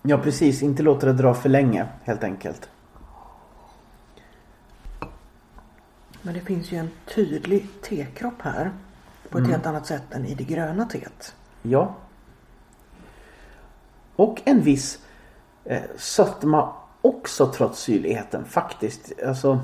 Ja, 0.01 0.17
precis. 0.17 0.63
Inte 0.63 0.83
låta 0.83 1.05
det 1.05 1.13
dra 1.13 1.33
för 1.33 1.49
länge, 1.49 1.87
helt 2.03 2.23
enkelt. 2.23 2.69
Men 6.21 6.33
det 6.33 6.41
finns 6.41 6.71
ju 6.71 6.77
en 6.77 6.89
tydlig 7.15 7.67
tekropp 7.81 8.41
här. 8.41 8.71
På 9.29 9.37
ett 9.37 9.47
helt 9.47 9.65
annat 9.65 9.85
sätt 9.85 10.03
än 10.11 10.25
i 10.25 10.33
det 10.35 10.43
gröna 10.43 10.85
teet. 10.85 11.35
Ja. 11.61 11.95
Och 14.15 14.41
en 14.45 14.61
viss 14.61 14.99
eh, 15.65 15.81
sötma 15.97 16.73
också 17.01 17.45
trots 17.47 17.79
syrligheten 17.79 18.45
faktiskt. 18.45 19.11
Alltså, 19.27 19.59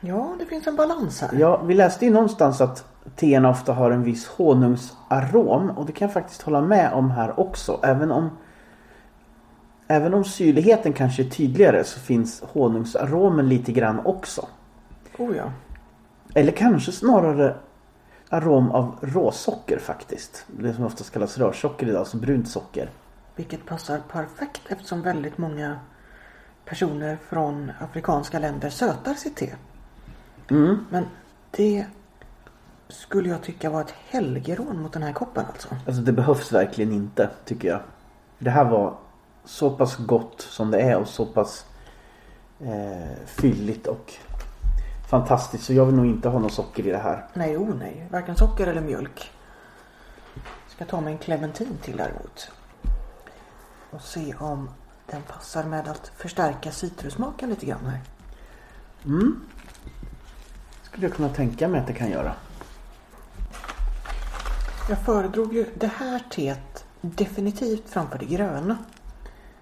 Ja, 0.00 0.36
det 0.38 0.46
finns 0.46 0.66
en 0.66 0.76
balans 0.76 1.20
här. 1.20 1.30
ja, 1.38 1.62
vi 1.62 1.74
läste 1.74 2.04
ju 2.04 2.10
någonstans 2.10 2.60
att 2.60 2.84
teerna 3.16 3.50
ofta 3.50 3.72
har 3.72 3.90
en 3.90 4.02
viss 4.02 4.28
honungsarom 4.28 5.70
och 5.70 5.86
det 5.86 5.92
kan 5.92 6.06
jag 6.06 6.12
faktiskt 6.12 6.42
hålla 6.42 6.60
med 6.60 6.92
om 6.92 7.10
här 7.10 7.40
också. 7.40 7.80
Även 7.82 8.12
om 8.12 8.30
Även 9.88 10.14
om 10.14 10.24
syrligheten 10.24 10.92
kanske 10.92 11.22
är 11.22 11.30
tydligare 11.30 11.84
så 11.84 12.00
finns 12.00 12.42
honungsaromen 12.52 13.48
lite 13.48 13.72
grann 13.72 14.00
också. 14.04 14.48
Oh 15.18 15.36
ja. 15.36 15.52
Eller 16.34 16.52
kanske 16.52 16.92
snarare 16.92 17.54
arom 18.28 18.70
av 18.70 18.96
råsocker 19.00 19.78
faktiskt. 19.78 20.46
Det 20.46 20.74
som 20.74 20.84
oftast 20.84 21.12
kallas 21.12 21.38
rörsocker 21.38 21.86
idag, 21.86 21.98
alltså 21.98 22.16
brunt 22.16 22.48
socker. 22.48 22.90
Vilket 23.36 23.66
passar 23.66 24.00
perfekt 24.12 24.62
eftersom 24.68 25.02
väldigt 25.02 25.38
många 25.38 25.78
personer 26.64 27.18
från 27.28 27.72
afrikanska 27.80 28.38
länder 28.38 28.70
sötar 28.70 29.14
sitt 29.14 29.36
te. 29.36 29.54
Mm. 30.50 30.86
Men 30.90 31.04
det 31.50 31.86
skulle 32.92 33.28
jag 33.28 33.42
tycka 33.42 33.70
var 33.70 33.80
ett 33.80 33.94
helgerån 34.08 34.82
mot 34.82 34.92
den 34.92 35.02
här 35.02 35.12
koppen 35.12 35.44
alltså. 35.46 35.68
Alltså 35.86 36.02
det 36.02 36.12
behövs 36.12 36.52
verkligen 36.52 36.92
inte 36.92 37.30
tycker 37.44 37.68
jag. 37.68 37.80
Det 38.38 38.50
här 38.50 38.64
var 38.64 38.98
så 39.44 39.70
pass 39.70 39.96
gott 39.96 40.40
som 40.40 40.70
det 40.70 40.80
är 40.80 40.96
och 40.96 41.08
så 41.08 41.26
pass 41.26 41.66
eh, 42.60 43.26
fylligt 43.26 43.86
och 43.86 44.12
fantastiskt. 45.10 45.64
Så 45.64 45.72
jag 45.72 45.86
vill 45.86 45.94
nog 45.94 46.06
inte 46.06 46.28
ha 46.28 46.38
något 46.38 46.52
socker 46.52 46.86
i 46.86 46.90
det 46.90 46.98
här. 46.98 47.26
Nej, 47.34 47.56
oh 47.56 47.74
nej. 47.74 48.08
Varken 48.10 48.36
socker 48.36 48.66
eller 48.66 48.80
mjölk. 48.80 49.30
Ska 50.68 50.84
ta 50.84 51.00
mig 51.00 51.12
en 51.12 51.18
clementin 51.18 51.78
till 51.82 51.96
däremot. 51.96 52.50
Och 53.90 54.02
se 54.02 54.34
om 54.38 54.70
den 55.06 55.22
passar 55.22 55.64
med 55.64 55.88
att 55.88 56.12
förstärka 56.16 56.70
citrussmaken 56.70 57.50
lite 57.50 57.66
grann 57.66 57.86
här. 57.86 58.00
Skulle 60.82 61.06
jag 61.06 61.16
kunna 61.16 61.28
tänka 61.28 61.68
mig 61.68 61.80
att 61.80 61.86
det 61.86 61.92
kan 61.92 62.10
göra. 62.10 62.34
Jag 64.88 64.98
föredrog 64.98 65.54
ju 65.54 65.66
det 65.74 65.86
här 65.86 66.22
teet 66.30 66.84
definitivt 67.00 67.82
framför 67.90 68.18
det 68.18 68.24
gröna. 68.24 68.78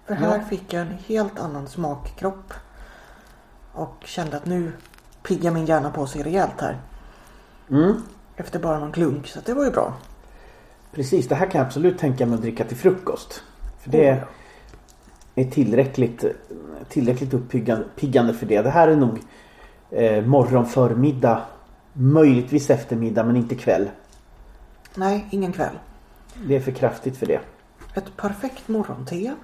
För 0.05 0.13
här 0.13 0.37
Ja. 0.37 0.43
fick 0.43 0.73
jag 0.73 0.81
en 0.81 0.97
helt 1.07 1.39
annan 1.39 1.67
smakkropp. 1.67 2.53
Och 3.73 3.95
kände 4.05 4.37
att 4.37 4.45
nu 4.45 4.71
piggar 5.23 5.51
min 5.51 5.65
hjärna 5.65 5.91
på 5.91 6.07
sig 6.07 6.23
rejält 6.23 6.61
här. 6.61 6.77
Mm. 7.69 7.93
Efter 8.35 8.59
bara 8.59 8.79
någon 8.79 8.91
klunk. 8.91 9.27
Så 9.27 9.39
det 9.45 9.53
var 9.53 9.65
ju 9.65 9.71
bra. 9.71 9.93
Precis, 10.91 11.27
det 11.27 11.35
här 11.35 11.45
kan 11.45 11.59
jag 11.59 11.65
absolut 11.65 11.97
tänka 11.97 12.25
mig 12.25 12.35
att 12.35 12.41
dricka 12.41 12.63
till 12.63 12.77
frukost. 12.77 13.43
För 13.79 13.89
det 13.91 14.11
Oh, 14.11 14.17
är 15.35 15.45
tillräckligt, 15.51 16.25
tillräckligt 16.89 17.33
uppiggande 17.33 18.33
för 18.33 18.45
det. 18.45 18.61
Det 18.61 18.69
här 18.69 18.87
är 18.87 18.95
nog 18.95 19.19
eh, 19.91 20.25
morgon, 20.25 20.65
förmiddag, 20.65 21.41
möjligtvis 21.93 22.69
eftermiddag 22.69 23.23
men 23.23 23.35
inte 23.35 23.55
kväll. 23.55 23.89
Nej, 24.95 25.27
ingen 25.31 25.51
kväll. 25.53 25.79
Det 26.47 26.55
är 26.55 26.59
för 26.59 26.71
kraftigt 26.71 27.17
för 27.17 27.25
det. 27.25 27.39
Ett 27.93 28.17
perfekt 28.17 28.67
morgonte. 28.67 29.15
Ja, 29.15 29.35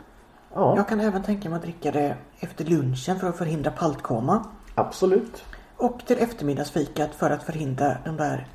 Jag 0.75 0.87
kan 0.87 0.99
även 0.99 1.23
tänka 1.23 1.49
mig 1.49 1.55
att 1.57 1.63
dricka 1.63 1.91
det 1.91 2.15
efter 2.39 2.65
lunchen 2.65 3.19
för 3.19 3.29
att 3.29 3.37
förhindra 3.37 3.71
paltkoma. 3.71 4.45
absolut. 4.75 5.43
Och 5.77 6.05
till 6.05 6.17
eftermiddagsfikat 6.19 7.15
för 7.15 7.29
att 7.29 7.43
förhindra 7.43 7.97
de 8.05 8.17
där 8.17 8.47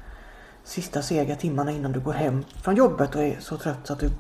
sista 0.65 1.03
sega 1.03 1.37
timmarna 1.37 1.71
innan 1.71 1.93
du 1.93 2.01
går 2.01 2.13
hem 2.13 2.45
från 2.63 2.77
jobbet 2.77 3.15
och 3.15 3.23
är 3.23 3.37
så 3.41 3.57
trött 3.57 3.79
så 3.85 3.93
att 3.93 3.99
du 3.99 4.11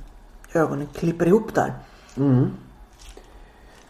ögonen 0.53 0.87
klipper 0.95 1.27
ihop 1.27 1.55
där. 1.55 1.75
Mm. 2.17 2.51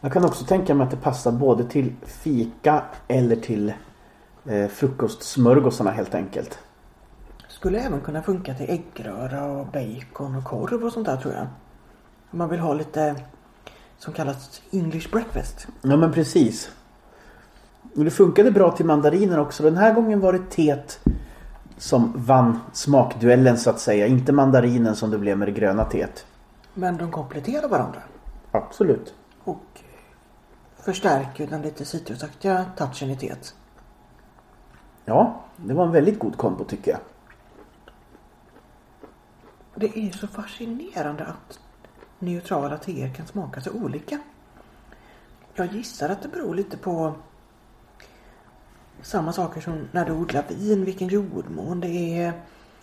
Jag 0.00 0.12
kan 0.12 0.24
också 0.24 0.44
tänka 0.44 0.74
mig 0.74 0.84
att 0.84 0.90
det 0.90 0.96
passar 0.96 1.32
både 1.32 1.64
till 1.64 1.92
fika 2.02 2.82
eller 3.08 3.36
till 3.36 3.72
eh, 4.46 4.68
frukostsmörgåsarna 4.68 5.90
helt 5.90 6.14
enkelt. 6.14 6.58
Skulle 7.62 7.80
även 7.80 8.00
kunna 8.00 8.22
funka 8.22 8.54
till 8.54 8.70
äggröra 8.70 9.44
och 9.44 9.66
bacon 9.66 10.36
och 10.36 10.44
korv 10.44 10.84
och 10.84 10.92
sånt 10.92 11.06
där 11.06 11.16
tror 11.16 11.34
jag. 11.34 11.46
Om 12.30 12.38
man 12.38 12.48
vill 12.48 12.60
ha 12.60 12.74
lite 12.74 13.16
som 13.98 14.12
kallas 14.12 14.62
English 14.70 15.10
breakfast. 15.10 15.66
Ja 15.82 15.96
men 15.96 16.12
precis. 16.12 16.70
Och 17.96 18.04
det 18.04 18.10
funkade 18.10 18.50
bra 18.50 18.72
till 18.72 18.86
mandariner 18.86 19.38
också. 19.38 19.62
Den 19.62 19.76
här 19.76 19.94
gången 19.94 20.20
var 20.20 20.32
det 20.32 20.50
teet 20.50 21.00
som 21.76 22.12
vann 22.16 22.60
smakduellen 22.72 23.58
så 23.58 23.70
att 23.70 23.80
säga. 23.80 24.06
Inte 24.06 24.32
mandarinen 24.32 24.96
som 24.96 25.10
det 25.10 25.18
blev 25.18 25.38
med 25.38 25.48
det 25.48 25.52
gröna 25.52 25.84
teet. 25.84 26.26
Men 26.74 26.96
de 26.96 27.10
kompletterar 27.10 27.68
varandra. 27.68 28.00
Absolut. 28.50 29.14
Och 29.44 29.64
förstärker 30.76 31.46
den 31.46 31.62
lite 31.62 31.84
citrusaktiga 31.84 32.64
touchen 32.76 33.10
i 33.10 33.16
teet. 33.16 33.54
Ja, 35.04 35.40
det 35.56 35.74
var 35.74 35.86
en 35.86 35.92
väldigt 35.92 36.18
god 36.18 36.36
kombo 36.36 36.64
tycker 36.64 36.90
jag. 36.90 37.00
Det 39.74 39.98
är 39.98 40.10
så 40.10 40.26
fascinerande 40.26 41.24
att 41.24 41.60
neutrala 42.18 42.78
teer 42.78 43.14
kan 43.14 43.26
smaka 43.26 43.60
så 43.60 43.70
olika. 43.70 44.18
Jag 45.54 45.72
gissar 45.72 46.08
att 46.08 46.22
det 46.22 46.28
beror 46.28 46.54
lite 46.54 46.76
på 46.76 47.14
samma 49.02 49.32
saker 49.32 49.60
som 49.60 49.88
när 49.92 50.04
du 50.06 50.12
odlar 50.12 50.44
vin, 50.48 50.84
vilken 50.84 51.08
jordmån 51.08 51.80
det 51.80 51.88
är, 51.88 52.32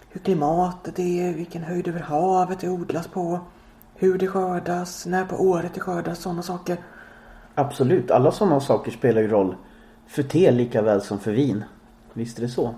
hur 0.10 0.22
klimatet 0.22 1.00
är, 1.00 1.34
vilken 1.34 1.64
höjd 1.64 1.88
över 1.88 2.00
havet 2.00 2.60
det 2.60 2.70
odlas 2.70 3.08
på, 3.08 3.40
hur 3.96 4.18
det 4.18 4.28
skördas, 4.28 5.06
när 5.06 5.26
på 5.26 5.36
året 5.36 5.74
det 5.74 5.80
skördas, 5.80 6.20
sådana 6.20 6.42
saker. 6.42 6.78
Absolut, 7.56 8.12
alla 8.12 8.32
sådana 8.32 8.60
saker 8.60 8.92
spelar 8.92 9.22
ju 9.22 9.28
roll 9.28 9.56
för 10.08 10.24
te 10.24 10.52
lika 10.52 10.82
väl 10.82 11.02
som 11.02 11.20
för 11.20 11.32
vin. 11.32 11.64
Visst 12.14 12.38
är 12.38 12.42
det 12.42 12.50
så. 12.50 12.76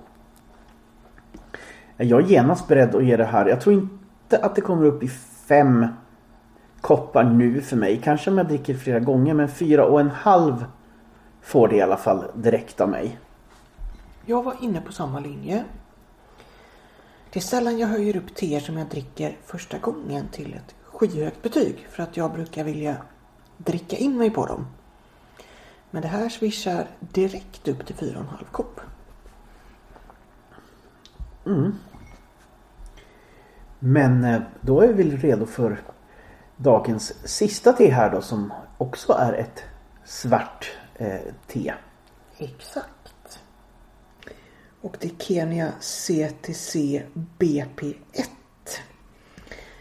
Jag 1.97 2.21
är 2.21 2.27
genast 2.27 2.67
beredd 2.67 2.95
att 2.95 3.05
ge 3.05 3.17
det 3.17 3.25
här. 3.25 3.45
Jag 3.45 3.61
tror 3.61 3.75
inte 3.75 4.00
att 4.37 4.55
det 4.55 4.61
kommer 4.61 4.85
upp 4.85 5.03
i 5.03 5.07
fem 5.47 5.87
koppar 6.81 7.23
nu 7.23 7.61
för 7.61 7.75
mig. 7.75 8.01
Kanske 8.03 8.31
om 8.31 8.37
jag 8.37 8.47
dricker 8.47 8.73
flera 8.73 8.99
gånger 8.99 9.33
men 9.33 9.49
fyra 9.49 9.85
och 9.85 9.99
en 9.99 10.09
halv 10.09 10.65
får 11.41 11.67
det 11.67 11.75
i 11.75 11.81
alla 11.81 11.97
fall 11.97 12.23
direkt 12.35 12.81
av 12.81 12.89
mig. 12.89 13.19
Jag 14.25 14.43
var 14.43 14.55
inne 14.61 14.81
på 14.81 14.91
samma 14.91 15.19
linje. 15.19 15.63
Det 17.33 17.39
är 17.39 17.41
sällan 17.41 17.77
jag 17.77 17.87
höjer 17.87 18.15
upp 18.15 18.35
teer 18.35 18.59
som 18.59 18.77
jag 18.77 18.87
dricker 18.87 19.37
första 19.45 19.77
gången 19.77 20.27
till 20.27 20.53
ett 20.53 20.75
skyhögt 20.85 21.41
betyg 21.41 21.87
för 21.89 22.03
att 22.03 22.17
jag 22.17 22.33
brukar 22.33 22.63
vilja 22.63 22.95
dricka 23.57 23.97
in 23.97 24.17
mig 24.17 24.29
på 24.29 24.45
dem. 24.45 24.67
Men 25.91 26.01
det 26.01 26.07
här 26.07 26.29
swishar 26.29 26.87
direkt 26.99 27.67
upp 27.67 27.85
till 27.85 27.95
4,5 27.95 28.23
kopp. 28.51 28.79
Men 33.83 34.23
eh, 34.23 34.41
då 34.61 34.81
är 34.81 34.87
vi 34.87 35.03
väl 35.03 35.17
redo 35.17 35.45
för 35.45 35.81
dagens 36.57 37.13
sista 37.27 37.73
te 37.73 37.91
här 37.91 38.11
då 38.11 38.21
som 38.21 38.53
också 38.77 39.13
är 39.13 39.33
ett 39.33 39.63
svart 40.05 40.71
eh, 40.95 41.19
te. 41.47 41.73
Exakt. 42.37 43.39
Och 44.81 44.97
det 44.99 45.07
är 45.07 45.23
Kenya 45.23 45.71
CTC 45.79 47.03
BP1. 47.39 47.95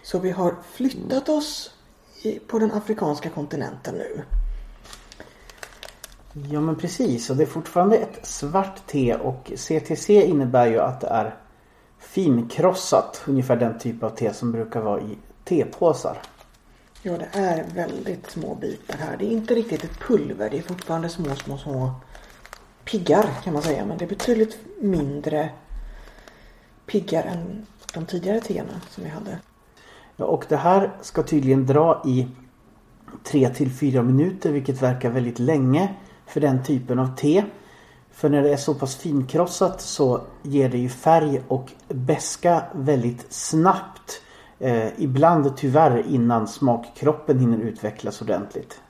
Så 0.03 0.19
vi 0.19 0.31
har 0.31 0.55
flyttat 0.73 1.29
oss 1.29 1.75
i, 2.23 2.39
på 2.39 2.59
den 2.59 2.73
afrikanska 2.73 3.31
kontinenten 3.31 3.95
nu. 3.95 4.23
Ja 6.33 6.61
men 6.61 6.77
precis 6.77 7.31
och 7.31 7.37
det 7.37 7.43
är 7.43 7.47
fortfarande 7.47 7.97
ett 7.97 8.27
svart 8.27 8.87
te 8.87 9.15
och 9.15 9.53
CTC 9.57 10.23
innebär 10.23 10.67
ju 10.67 10.79
att 10.81 11.01
det 11.01 11.07
är 11.07 11.35
finkrossat. 12.01 13.23
Ungefär 13.27 13.57
den 13.57 13.79
typ 13.79 14.03
av 14.03 14.11
te 14.11 14.35
som 14.35 14.53
brukar 14.53 14.81
vara 14.81 15.01
i 15.01 15.19
tepåsar. 15.45 16.19
Ja, 17.03 17.13
det 17.19 17.29
är 17.33 17.65
väldigt 17.75 18.31
små 18.31 18.55
bitar 18.55 18.99
här. 18.99 19.17
Det 19.17 19.25
är 19.25 19.31
inte 19.31 19.55
riktigt 19.55 19.85
ett 19.85 20.01
pulver. 20.01 20.51
Det 20.51 20.59
är 20.59 20.63
fortfarande 20.63 21.09
små, 21.09 21.35
små, 21.35 21.59
små 21.59 21.91
piggar 22.85 23.27
kan 23.45 23.53
man 23.53 23.63
säga. 23.63 23.85
Men 23.87 23.99
det 23.99 24.05
är 24.05 24.09
betydligt 24.09 24.59
mindre 24.81 25.51
piggar 26.87 27.23
än 27.23 27.67
de 27.95 28.07
tidigare 28.07 28.41
teerna 28.41 28.81
som 28.91 29.05
vi 29.05 29.11
hade. 29.11 29.39
Ja, 30.17 30.25
och 30.25 30.45
det 30.49 30.57
här 30.57 30.93
ska 31.01 31.23
tydligen 31.23 31.67
dra 31.67 32.03
i 32.07 32.29
3 33.25 33.49
till 33.49 33.71
4 33.71 34.03
minuter 34.03 34.53
vilket 34.53 34.83
verkar 34.83 35.11
väldigt 35.11 35.39
länge 35.39 35.95
för 36.27 36.41
den 36.41 36.65
typen 36.65 36.99
av 36.99 37.17
te. 37.17 37.45
För 38.21 38.29
när 38.29 38.43
det 38.43 38.53
är 38.53 38.57
så 38.57 38.75
pass 38.75 38.97
finkrossat 38.97 39.81
så 39.81 40.21
ger 40.43 40.69
det 40.69 40.79
ju 40.79 40.89
färg 40.89 41.43
och 41.49 41.73
beska 41.89 42.65
väldigt 42.73 43.33
snabbt. 43.33 44.23
Eh, 44.59 45.01
ibland 45.01 45.57
tyvärr 45.57 46.07
innan 46.07 46.49
smakkroppen 46.49 47.39
hinner 47.39 47.59
utvecklas 47.59 48.23
ordentligt. 48.23 48.81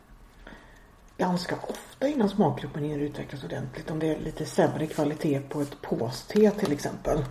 Ganska 1.18 1.56
ofta 1.68 2.08
innan 2.08 2.28
smakkroppen 2.28 2.84
hinner 2.84 2.98
utvecklas 2.98 3.44
ordentligt. 3.44 3.90
Om 3.90 3.98
det 3.98 4.06
är 4.06 4.20
lite 4.20 4.46
sämre 4.46 4.86
kvalitet 4.86 5.40
på 5.40 5.60
ett 5.60 5.82
påste 5.82 6.50
till 6.50 6.72
exempel. 6.72 7.24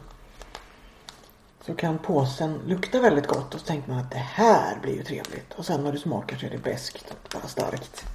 Så 1.66 1.76
kan 1.76 1.98
påsen 1.98 2.60
lukta 2.66 3.02
väldigt 3.02 3.28
gott 3.28 3.54
och 3.54 3.60
så 3.60 3.66
tänker 3.66 3.90
man 3.90 4.00
att 4.00 4.12
det 4.12 4.18
här 4.18 4.80
blir 4.82 4.96
ju 4.96 5.04
trevligt. 5.04 5.54
Och 5.56 5.66
sen 5.66 5.84
när 5.84 5.92
du 5.92 5.98
smakar 5.98 6.38
så 6.38 6.46
är 6.46 6.50
det 6.50 6.64
beskt 6.64 7.12
och 7.12 7.30
bara 7.34 7.48
starkt. 7.48 8.06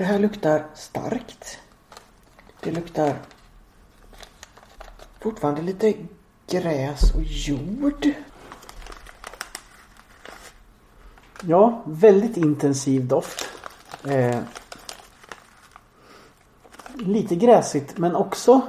Det 0.00 0.06
här 0.06 0.18
luktar 0.18 0.66
starkt. 0.74 1.58
Det 2.60 2.70
luktar 2.70 3.14
fortfarande 5.20 5.62
lite 5.62 5.94
gräs 6.46 7.14
och 7.14 7.22
jord. 7.22 8.08
Ja, 11.42 11.82
väldigt 11.86 12.36
intensiv 12.36 13.06
doft. 13.06 13.48
Eh, 14.04 14.40
lite 16.94 17.36
gräsigt 17.36 17.98
men 17.98 18.16
också 18.16 18.60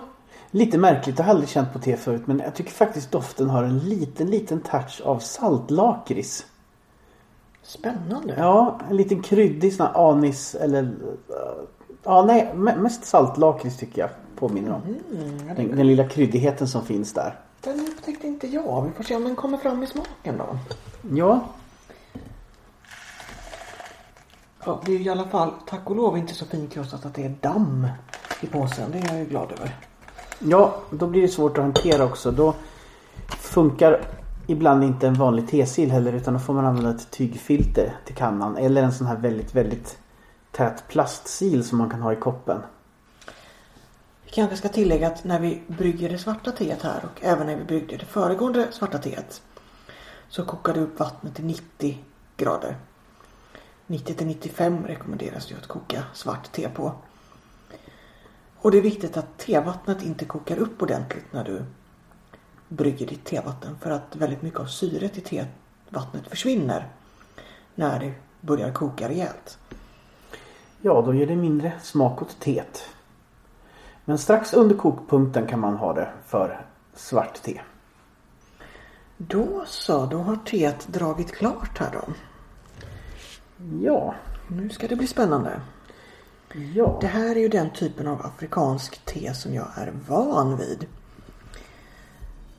lite 0.49 0.77
märkligt. 0.77 1.17
Jag 1.17 1.25
har 1.25 1.31
aldrig 1.31 1.49
känt 1.49 1.73
på 1.73 1.79
te 1.79 1.97
förut 1.97 2.27
men 2.27 2.39
jag 2.39 2.55
tycker 2.55 2.71
faktiskt 2.71 3.11
doften 3.11 3.49
har 3.49 3.63
en 3.63 3.79
liten, 3.79 4.29
liten 4.29 4.61
touch 4.61 5.01
av 5.03 5.19
saltlakrits. 5.19 6.45
Spännande. 7.71 8.35
Ja, 8.37 8.79
en 8.89 8.97
liten 8.97 9.21
kryddig 9.21 9.73
sån 9.75 9.85
här 9.87 10.09
anis 10.11 10.55
eller... 10.55 10.91
Ja, 12.03 12.23
nej, 12.25 12.51
me- 12.55 12.77
mest 12.77 13.05
saltlakrits 13.05 13.77
tycker 13.77 14.01
jag 14.01 14.09
påminner 14.35 14.71
om. 14.71 14.81
Mm, 14.81 15.55
Den, 15.55 15.75
den 15.75 15.87
lilla 15.87 16.07
kryddigheten 16.09 16.67
som 16.67 16.85
finns 16.85 17.13
där. 17.13 17.39
Den 17.61 17.79
upptäckte 17.79 18.27
inte 18.27 18.47
jag. 18.47 18.81
Vi 18.85 18.91
får 18.91 19.03
se 19.03 19.15
om 19.15 19.23
den 19.23 19.35
kommer 19.35 19.57
fram 19.57 19.83
i 19.83 19.87
smaken 19.87 20.37
då. 20.37 20.57
Ja, 21.15 21.39
Ja, 24.65 24.79
det 24.85 24.95
är 24.95 24.99
i 24.99 25.09
alla 25.09 25.27
fall 25.27 25.51
tack 25.67 25.89
och 25.89 25.95
lov 25.95 26.17
inte 26.17 26.33
så 26.33 26.45
finkrossat 26.45 27.05
att 27.05 27.13
det 27.13 27.23
är 27.25 27.35
damm 27.41 27.87
i 28.41 28.47
påsen. 28.47 28.91
Det 28.91 28.97
är 28.97 29.07
jag 29.07 29.19
ju 29.19 29.25
glad 29.25 29.51
över. 29.51 29.75
Ja, 30.39 30.75
då 30.89 31.07
blir 31.07 31.21
det 31.21 31.27
svårt 31.27 31.57
att 31.57 31.63
hantera 31.63 32.03
också. 32.05 32.31
Då 32.31 32.53
funkar 33.27 34.01
ibland 34.47 34.83
inte 34.83 35.07
en 35.07 35.13
vanlig 35.13 35.47
tesil 35.47 35.91
heller 35.91 36.13
utan 36.13 36.33
då 36.33 36.39
får 36.39 36.53
man 36.53 36.65
använda 36.65 36.89
ett 36.89 37.11
tygfilter 37.11 37.93
till 38.05 38.15
kannan. 38.15 38.57
Eller 38.57 38.83
en 38.83 38.93
sån 38.93 39.07
här 39.07 39.17
väldigt, 39.17 39.55
väldigt 39.55 39.97
tät 40.51 40.87
plastsil 40.87 41.63
som 41.63 41.77
man 41.77 41.89
kan 41.89 42.01
ha 42.01 42.13
i 42.13 42.15
koppen. 42.15 42.61
Vi 44.23 44.31
kanske 44.31 44.57
ska 44.57 44.69
tillägga 44.69 45.07
att 45.07 45.23
när 45.23 45.39
vi 45.39 45.61
brygger 45.67 46.09
det 46.09 46.17
svarta 46.17 46.51
teet 46.51 46.81
här 46.81 47.05
och 47.05 47.19
även 47.23 47.47
när 47.47 47.55
vi 47.55 47.63
bryggde 47.63 47.97
det 47.97 48.05
föregående 48.05 48.67
svarta 48.71 48.97
teet 48.97 49.41
så 50.29 50.45
kokade 50.45 50.79
upp 50.79 50.99
vattnet 50.99 51.35
till 51.35 51.45
90 51.45 51.97
grader. 52.37 52.75
90 53.87 54.13
till 54.13 54.27
95 54.27 54.85
rekommenderas 54.85 55.47
det 55.47 55.55
att 55.55 55.67
koka 55.67 56.03
svart 56.13 56.51
te 56.51 56.69
på. 56.69 56.91
Och 58.55 58.71
det 58.71 58.77
är 58.77 58.81
viktigt 58.81 59.17
att 59.17 59.37
tevattnet 59.37 60.03
inte 60.03 60.25
kokar 60.25 60.57
upp 60.57 60.81
ordentligt 60.81 61.33
när 61.33 61.43
du 61.43 61.65
brygger 62.71 63.07
ditt 63.07 63.25
tevatten 63.25 63.75
för 63.81 63.91
att 63.91 64.15
väldigt 64.15 64.41
mycket 64.41 64.59
av 64.59 64.65
syret 64.65 65.17
i 65.17 65.21
tevattnet 65.21 66.27
försvinner 66.27 66.87
när 67.75 67.99
det 67.99 68.13
börjar 68.41 68.71
koka 68.71 69.09
rejält. 69.09 69.57
Ja, 70.81 71.01
då 71.05 71.13
ger 71.13 71.27
det 71.27 71.35
mindre 71.35 71.73
smak 71.81 72.21
åt 72.21 72.39
teet. 72.39 72.83
Men 74.05 74.17
strax 74.17 74.53
under 74.53 74.75
kokpunkten 74.75 75.47
kan 75.47 75.59
man 75.59 75.75
ha 75.75 75.93
det 75.93 76.09
för 76.25 76.65
svart 76.93 77.41
te. 77.41 77.61
Då 79.17 79.63
så, 79.67 80.05
då 80.05 80.17
har 80.17 80.35
teet 80.35 80.87
dragit 80.87 81.31
klart 81.31 81.77
här 81.77 81.91
då. 81.93 82.13
Ja, 83.81 84.15
Nu 84.47 84.69
ska 84.69 84.87
det 84.87 84.95
bli 84.95 85.07
spännande. 85.07 85.61
ja. 86.73 86.97
Det 87.01 87.07
här 87.07 87.35
är 87.35 87.39
ju 87.39 87.47
den 87.47 87.69
typen 87.73 88.07
av 88.07 88.25
afrikansk 88.25 89.05
te 89.05 89.33
som 89.33 89.53
jag 89.53 89.67
är 89.75 89.93
van 90.07 90.57
vid. 90.57 90.85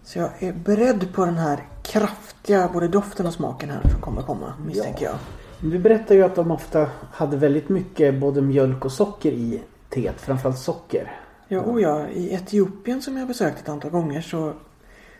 Så 0.04 0.18
jag 0.18 0.30
är 0.38 0.52
beredd 0.52 1.12
på 1.14 1.24
den 1.24 1.36
här 1.36 1.66
kraftiga 1.82 2.70
både 2.72 2.88
doften 2.88 3.26
och 3.26 3.32
smaken 3.32 3.70
här 3.70 3.90
som 3.90 4.00
kommer 4.00 4.22
komma 4.22 4.54
misstänker 4.66 5.04
jag. 5.04 5.14
Du 5.60 5.78
berättar 5.78 6.14
ju 6.14 6.22
att 6.22 6.34
de 6.34 6.50
ofta 6.50 6.88
hade 7.12 7.36
väldigt 7.36 7.68
mycket 7.68 8.20
både 8.20 8.42
mjölk 8.42 8.84
och 8.84 8.92
socker 8.92 9.32
i 9.32 9.62
teet. 9.88 10.20
Framförallt 10.20 10.58
socker. 10.58 11.12
Ja, 11.48 11.60
och 11.60 11.80
ja, 11.80 12.08
i 12.08 12.34
Etiopien 12.34 13.02
som 13.02 13.16
jag 13.16 13.28
besökt 13.28 13.60
ett 13.60 13.68
antal 13.68 13.90
gånger 13.90 14.20
så 14.20 14.52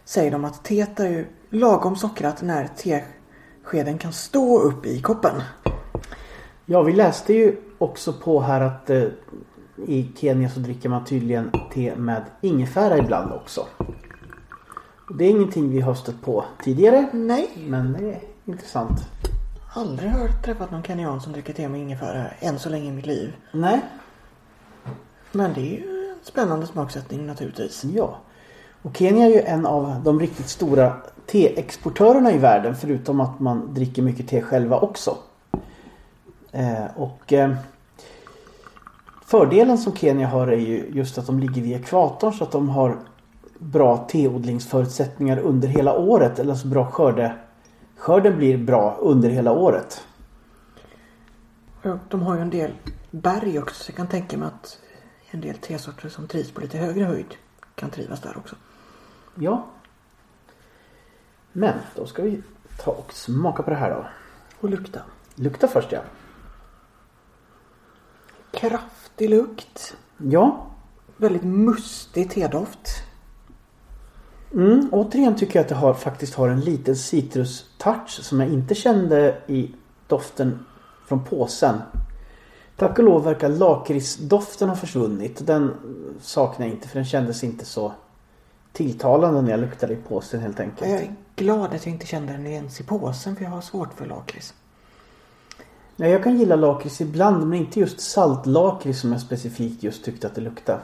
säger 0.05 0.31
de 0.31 0.45
att 0.45 0.65
teet 0.65 1.01
är 1.01 1.09
ju 1.09 1.27
lagom 1.51 1.97
sockrat 1.97 2.43
när 2.43 2.69
teskeden 2.77 3.99
kan 3.99 4.13
stå 4.13 4.59
upp 4.59 4.87
i 4.87 5.01
koppen. 5.01 5.43
Ja, 6.67 6.83
vi 6.83 6.93
läste 6.93 7.33
ju 7.33 7.57
också 7.79 8.13
på 8.13 8.41
här 8.41 8.61
att 8.61 8.91
eh, 8.91 9.05
i 9.87 10.13
Kenya 10.17 10.51
så 10.51 10.61
dricker 10.61 10.89
man 10.89 11.05
tydligen 11.05 11.51
te 11.75 11.97
med 11.97 12.23
ingefära 12.41 12.99
ibland 12.99 13.33
också. 13.33 13.67
Det 15.19 15.25
är 15.25 15.31
ingenting 15.31 15.71
vi 15.71 15.81
har 15.81 15.95
stött 15.95 16.23
på 16.23 16.45
tidigare. 16.65 17.07
Nej, 17.13 17.51
Men 17.67 17.93
det 17.93 18.13
är 18.13 18.21
intressant. 18.45 19.01
aldrig 19.75 20.11
hört 20.11 20.45
träffat 20.45 20.71
någon 20.71 20.83
kenyan 20.83 21.21
som 21.21 21.33
dricker 21.33 21.53
te 21.53 21.69
med 21.69 21.81
ingefära 21.81 22.25
än 22.41 22.59
så 22.59 22.69
länge 22.69 22.89
i 22.89 22.93
mitt 22.93 23.07
liv. 23.07 23.33
Nej. 23.53 23.81
Men 25.33 25.55
det 25.55 25.61
är 25.61 25.65
ju 25.65 26.09
en 26.11 26.17
spännande 26.23 26.67
smaksättning 26.67 27.27
naturligtvis. 27.27 27.85
Ja. 27.85 28.19
Och 28.83 28.97
Kenya 28.97 29.27
är 29.27 29.31
ju 29.31 29.41
en 29.41 29.67
av 29.67 30.01
de 30.05 30.21
riktigt 30.21 30.49
stora 30.49 30.97
teexportörerna 31.27 32.33
i 32.33 32.39
världen 32.39 32.77
förutom 32.77 33.21
att 33.21 33.41
man 33.41 33.75
dricker 33.75 34.03
mycket 34.03 34.29
te 34.29 34.43
själva 34.43 34.79
också. 34.79 35.17
Eh, 36.53 36.85
och 36.97 37.33
eh, 37.33 37.55
Fördelen 39.27 39.79
som 39.79 39.97
Kenya 39.97 40.27
har 40.27 40.49
är 40.49 40.57
ju 40.57 40.91
just 40.93 41.19
att 41.19 41.27
de 41.27 41.39
ligger 41.41 41.63
vid 41.63 41.77
ekvatorn 41.77 42.33
så 42.33 42.45
att 42.45 42.53
de 42.53 42.69
har 42.69 42.99
bra 43.63 43.97
teodlingsförutsättningar 43.97 45.39
under 45.39 45.69
hela 45.69 45.99
året. 45.99 46.39
Eller 46.39 46.55
så 46.55 46.69
bra 46.69 46.91
skörde, 46.91 47.39
skörden 47.97 48.37
blir 48.37 48.59
bra 48.59 48.97
under 49.01 49.29
hela 49.29 49.53
året. 49.53 50.07
De 52.09 52.23
har 52.23 52.35
ju 52.35 52.41
en 52.41 52.51
del 52.51 52.73
berg 53.11 53.59
också 53.59 53.85
så 53.85 53.91
jag 53.91 53.97
kan 53.97 54.07
tänka 54.07 54.39
mig 54.39 54.49
att 54.49 54.79
en 55.31 55.41
del 55.41 55.57
tesorter 55.57 56.09
som 56.09 56.29
trivs 56.29 56.51
på 56.51 56.61
lite 56.61 56.79
högre 56.79 57.05
höjd 57.05 57.35
kan 57.75 57.91
trivas 57.91 58.21
där 58.21 58.37
också. 58.37 58.57
Ja. 59.35 59.67
Men 61.53 61.75
då 61.97 62.07
ska 62.07 62.23
vi 62.23 62.43
ta 62.79 62.91
och 62.91 63.13
smaka 63.13 63.63
på 63.63 63.71
det 63.71 63.77
här 63.77 63.91
då. 63.91 64.07
Och 64.61 64.71
lukta. 64.71 65.01
Lukta 65.35 65.69
först 65.69 65.93
ja. 65.93 66.01
Kraftig 68.51 69.31
lukt. 69.31 69.97
Ja, 70.17 70.67
Väldigt 71.23 71.45
mustig 71.45 72.31
tedoft. 72.31 73.03
Mm, 74.55 74.89
återigen 74.93 75.37
tycker 75.37 75.59
jag 75.59 75.63
att 75.63 75.69
det 75.69 75.75
har, 75.75 75.95
faktiskt 75.95 76.35
har 76.35 76.49
en 76.49 76.61
liten 76.61 76.97
citrus-touch 76.97 78.09
som 78.09 78.41
jag 78.41 78.49
inte 78.49 78.75
kände 78.75 79.37
i 79.47 79.71
doften 80.07 80.67
från 81.07 81.25
påsen. 81.25 81.77
Tack 82.77 82.99
och 82.99 83.05
lov 83.05 83.25
verkar 83.25 83.49
lakritsdoften 83.49 84.69
ha 84.69 84.77
försvunnit. 84.77 85.47
Den 85.47 85.75
saknar 86.21 86.67
jag 86.67 86.75
inte 86.75 86.89
för 86.89 86.95
den 86.95 87.05
kändes 87.05 87.45
inte 87.45 87.65
så 87.65 87.93
tilltalande 88.73 89.43
när 89.43 89.51
jag 89.51 89.61
luktade 89.61 89.93
i 89.93 89.97
påsen 89.97 90.41
helt 90.41 90.61
enkelt. 90.61 90.91
Jag 90.91 91.01
är 91.01 91.15
glad 91.37 91.75
att 91.75 91.87
jag 91.87 91.95
inte 91.95 92.07
kände 92.07 92.33
den 92.33 92.47
ens 92.47 92.81
i 92.81 92.85
påsen 92.85 93.37
för 93.37 93.45
jag 93.45 93.51
har 93.51 93.61
svårt 93.61 93.95
för 93.95 94.07
lakrits. 94.07 94.55
Ja, 95.97 96.07
jag 96.07 96.23
kan 96.23 96.39
gilla 96.39 96.57
lakrits 96.57 97.01
ibland 97.01 97.47
men 97.47 97.59
inte 97.59 97.81
just 97.81 98.01
saltlakrits 98.01 99.01
som 99.01 99.13
jag 99.13 99.21
specifikt 99.21 99.83
just 99.83 100.05
tyckte 100.05 100.27
att 100.27 100.35
det 100.35 100.41
luktade. 100.41 100.81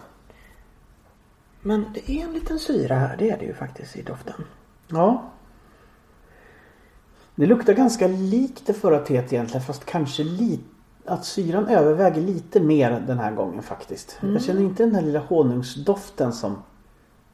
Men 1.62 1.84
det 1.94 2.10
är 2.10 2.24
en 2.24 2.32
liten 2.32 2.58
syra 2.58 2.94
här, 2.94 3.16
det 3.16 3.30
är 3.30 3.38
det 3.38 3.44
ju 3.44 3.54
faktiskt 3.54 3.96
i 3.96 4.02
doften. 4.02 4.44
Ja. 4.86 5.30
Det 7.34 7.46
luktar 7.46 7.72
ganska 7.72 8.06
likt 8.06 8.66
det 8.66 8.74
förra 8.74 8.98
teet 8.98 9.32
egentligen 9.32 9.66
fast 9.66 9.84
kanske 9.84 10.24
lite 10.24 10.64
att 11.04 11.24
syran 11.24 11.66
överväger 11.66 12.20
lite 12.20 12.60
mer 12.60 13.04
den 13.06 13.18
här 13.18 13.32
gången 13.32 13.62
faktiskt. 13.62 14.18
Jag 14.20 14.42
känner 14.42 14.60
inte 14.60 14.82
den 14.82 14.92
där 14.92 15.02
lilla 15.02 15.18
honungsdoften 15.18 16.32
som 16.32 16.62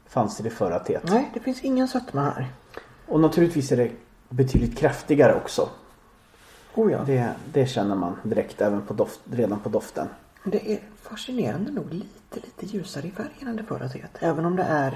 fanns 0.07 0.39
i 0.39 0.43
det 0.43 0.49
förra 0.49 0.79
teet. 0.79 1.03
Nej, 1.03 1.31
det 1.33 1.39
finns 1.39 1.61
ingen 1.61 1.87
sötma 1.87 2.21
här. 2.21 2.47
Och 3.07 3.19
naturligtvis 3.19 3.71
är 3.71 3.77
det 3.77 3.91
betydligt 4.29 4.77
kraftigare 4.77 5.35
också. 5.35 5.69
Oh 6.75 6.91
ja. 6.91 7.03
Det, 7.05 7.29
det 7.53 7.65
känner 7.65 7.95
man 7.95 8.15
direkt 8.23 8.61
även 8.61 8.81
på 8.81 8.93
doft, 8.93 9.19
redan 9.31 9.59
på 9.59 9.69
doften. 9.69 10.07
Det 10.47 10.73
är 10.73 10.79
fascinerande 11.01 11.71
nog 11.71 11.93
lite, 11.93 12.35
lite 12.35 12.65
ljusare 12.65 13.07
i 13.07 13.11
färgen 13.11 13.47
än 13.47 13.55
det 13.55 13.63
förra 13.63 13.89
teet. 13.89 14.11
Även 14.19 14.45
om 14.45 14.55
det 14.55 14.63
är 14.63 14.91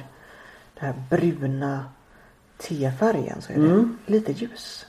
den 0.73 0.85
här 0.85 1.03
bruna 1.09 1.85
tefärgen 2.57 3.41
så 3.41 3.53
är 3.53 3.57
det 3.57 3.65
Mm. 3.65 3.97
lite 4.05 4.31
ljus. 4.31 4.85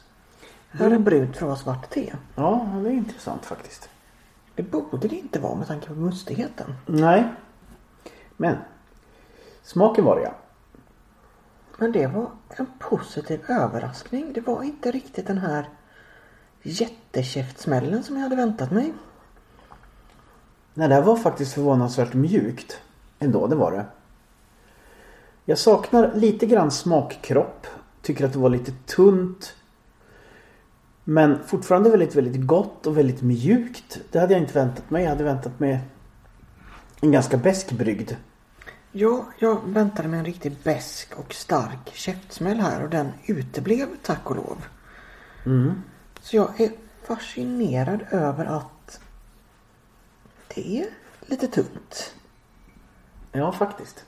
Här 0.70 0.86
är 0.86 0.90
det 0.90 0.98
brunt 0.98 1.36
för 1.36 1.46
att 1.46 1.48
vara 1.48 1.56
svart 1.76 1.90
te. 1.90 2.12
Ja, 2.36 2.68
det 2.82 2.88
är 2.88 2.92
intressant 2.92 3.46
faktiskt. 3.46 3.88
Det 4.54 4.62
borde 4.62 5.08
det 5.08 5.16
inte 5.16 5.40
vara 5.40 5.54
med 5.54 5.66
tanke 5.66 5.86
på 5.86 5.94
mustigheten. 5.94 6.74
Nej. 6.86 7.24
Men. 8.36 8.56
Smaken 9.62 10.04
var 10.04 10.16
det 10.16 10.22
ja. 10.22 10.34
Men 11.78 11.92
det 11.92 12.06
var 12.06 12.30
en 12.48 12.66
positiv 12.78 13.40
överraskning. 13.48 14.32
Det 14.32 14.40
var 14.40 14.62
inte 14.62 14.90
riktigt 14.90 15.26
den 15.26 15.38
här 15.38 15.68
jättekäftsmällen 16.62 18.02
som 18.02 18.16
jag 18.16 18.22
hade 18.22 18.36
väntat 18.36 18.70
mig. 18.70 18.92
Nej, 20.74 20.88
det 20.88 20.94
här 20.94 21.02
var 21.02 21.16
faktiskt 21.16 21.52
förvånansvärt 21.52 22.14
mjukt. 22.14 22.80
Ändå, 23.18 23.46
det 23.46 23.56
var 23.56 23.72
det. 23.72 23.86
Jag 25.44 25.58
saknar 25.58 26.14
lite 26.14 26.46
grann 26.46 26.70
smakkropp. 26.70 27.66
Tycker 28.02 28.24
att 28.24 28.32
det 28.32 28.38
var 28.38 28.50
lite 28.50 28.72
tunt. 28.86 29.54
Men 31.04 31.38
fortfarande 31.46 31.90
väldigt, 31.90 32.16
väldigt 32.16 32.46
gott 32.46 32.86
och 32.86 32.98
väldigt 32.98 33.22
mjukt. 33.22 34.00
Det 34.10 34.18
hade 34.18 34.32
jag 34.32 34.42
inte 34.42 34.54
väntat 34.54 34.90
mig. 34.90 35.02
Jag 35.02 35.10
hade 35.10 35.24
väntat 35.24 35.60
mig 35.60 35.80
en 37.00 37.12
ganska 37.12 37.36
besk 37.36 37.72
brygd. 37.72 38.12
Ja, 38.92 39.24
jag 39.38 39.60
väntade 39.64 40.08
mig 40.08 40.18
en 40.18 40.24
riktigt 40.24 40.64
besk 40.64 41.18
och 41.18 41.34
stark 41.34 41.92
käftsmäll 41.92 42.60
här 42.60 42.82
och 42.84 42.90
den 42.90 43.08
uteblev 43.26 43.86
tack 44.02 44.30
och 44.30 44.36
lov. 44.36 44.64
Så 46.20 46.36
jag 46.36 46.60
är 46.60 46.70
fascinerad 47.02 48.00
över 48.10 48.44
att 48.44 48.79
det 50.54 50.78
är 50.78 50.86
lite 51.20 51.46
tunt. 51.46 52.14
Ja, 53.32 53.52
faktiskt. 53.52 54.04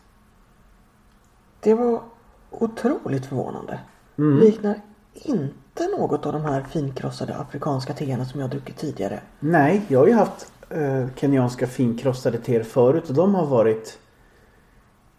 Det 1.61 1.75
var 1.75 2.03
otroligt 2.51 3.27
förvånande. 3.27 3.81
Liknar 4.17 4.81
inte 5.15 5.87
något 5.99 6.27
av 6.27 6.33
de 6.33 6.45
här 6.45 6.63
finkrossade 6.63 7.37
afrikanska 7.37 7.93
teerna 7.93 8.25
som 8.25 8.41
jag 8.41 8.51
druckit 8.51 8.77
tidigare. 8.77 9.21
Nej, 9.41 9.83
jag 9.89 9.99
har 9.99 10.07
ju 10.07 10.13
haft 10.13 10.53
eh, 10.71 11.07
kenyanska 11.17 11.67
finkrossade 11.67 12.39
teer 12.39 12.63
förut 12.63 13.09
och 13.09 13.15
de 13.15 13.35
har 13.35 13.47
varit 13.47 13.99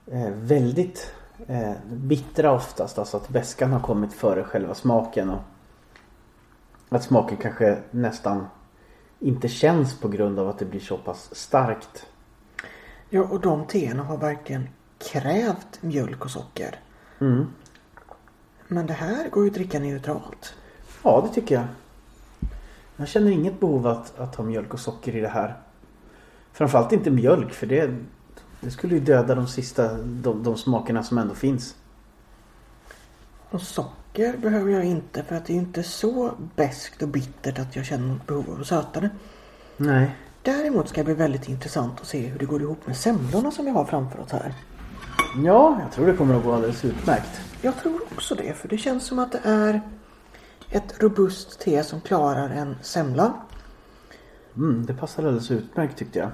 eh, 0.05 0.29
väldigt 0.29 1.11
eh, 1.47 1.73
bittra 1.85 2.51
oftast. 2.51 2.99
Alltså 2.99 3.17
att 3.17 3.29
beskan 3.29 3.71
har 3.71 3.79
kommit 3.79 4.13
före 4.13 4.43
själva 4.43 4.75
smaken. 4.75 5.29
Och 5.29 5.41
att 6.89 7.03
smaken 7.03 7.37
kanske 7.37 7.77
nästan 7.91 8.47
inte 9.23 9.47
känns 9.47 9.99
på 9.99 10.07
grund 10.07 10.39
av 10.39 10.49
att 10.49 10.59
det 10.59 10.65
blir 10.65 10.79
så 10.79 10.97
pass 10.97 11.35
starkt. 11.35 12.07
Ja, 13.09 13.21
och 13.21 13.41
de 13.41 13.65
teerna 13.65 14.03
har 14.03 14.17
verkligen 14.17 14.69
krävt 15.11 15.81
mjölk 15.81 16.25
och 16.25 16.31
socker. 16.31 16.79
Mm. 17.19 17.45
Men 18.67 18.87
det 18.87 18.93
här 18.93 19.29
går 19.29 19.43
ju 19.43 19.49
att 19.49 19.55
dricka 19.55 19.79
neutralt. 19.79 20.53
Ja, 21.03 21.27
det 21.27 21.33
tycker 21.33 21.55
jag. 21.55 21.65
Jag 22.95 23.07
känner 23.07 23.31
inget 23.31 23.59
behov 23.59 23.87
att, 23.87 24.19
att 24.19 24.35
ha 24.35 24.43
mjölk 24.43 24.73
och 24.73 24.79
socker 24.79 25.15
i 25.15 25.19
det 25.19 25.27
här. 25.27 25.57
Framförallt 26.51 26.91
inte 26.91 27.11
mjölk 27.11 27.53
för 27.53 27.67
det, 27.67 27.95
det 28.61 28.71
skulle 28.71 28.95
ju 28.95 29.01
döda 29.01 29.35
de 29.35 29.47
sista, 29.47 29.93
de, 29.97 30.43
de 30.43 30.57
smakerna 30.57 31.03
som 31.03 31.17
ändå 31.17 31.35
finns. 31.35 31.75
Och 33.49 33.61
socker 33.61 34.02
behöver 34.13 34.71
jag 34.71 34.83
inte 34.85 35.23
för 35.23 35.35
att 35.35 35.45
det 35.45 35.53
är 35.53 35.57
inte 35.57 35.83
så 35.83 36.31
beskt 36.55 37.01
och 37.01 37.07
bittert 37.07 37.59
att 37.59 37.75
jag 37.75 37.85
känner 37.85 38.07
något 38.07 38.27
behov 38.27 38.45
av 38.51 38.61
att 38.61 38.67
söta 38.67 38.99
det. 39.01 39.09
Nej. 39.77 40.15
Däremot 40.41 40.89
ska 40.89 41.01
det 41.01 41.05
bli 41.05 41.13
väldigt 41.13 41.49
intressant 41.49 42.01
att 42.01 42.07
se 42.07 42.27
hur 42.27 42.39
det 42.39 42.45
går 42.45 42.61
ihop 42.61 42.87
med 42.87 42.97
semlorna 42.97 43.51
som 43.51 43.65
vi 43.65 43.71
har 43.71 43.85
framför 43.85 44.19
oss 44.19 44.31
här. 44.31 44.53
Ja, 45.45 45.77
jag 45.81 45.91
tror 45.91 46.07
det 46.07 46.13
kommer 46.13 46.35
att 46.37 46.43
gå 46.43 46.53
alldeles 46.53 46.85
utmärkt. 46.85 47.41
Jag 47.61 47.77
tror 47.77 48.01
också 48.11 48.35
det 48.35 48.53
för 48.57 48.67
det 48.67 48.77
känns 48.77 49.03
som 49.05 49.19
att 49.19 49.31
det 49.31 49.39
är 49.43 49.81
ett 50.69 51.03
robust 51.03 51.59
te 51.59 51.83
som 51.83 52.01
klarar 52.01 52.49
en 52.49 52.75
semla. 52.81 53.33
Mm, 54.55 54.85
det 54.85 54.93
passar 54.93 55.23
alldeles 55.23 55.51
utmärkt 55.51 55.97
tyckte 55.97 56.19
jag. 56.19 56.29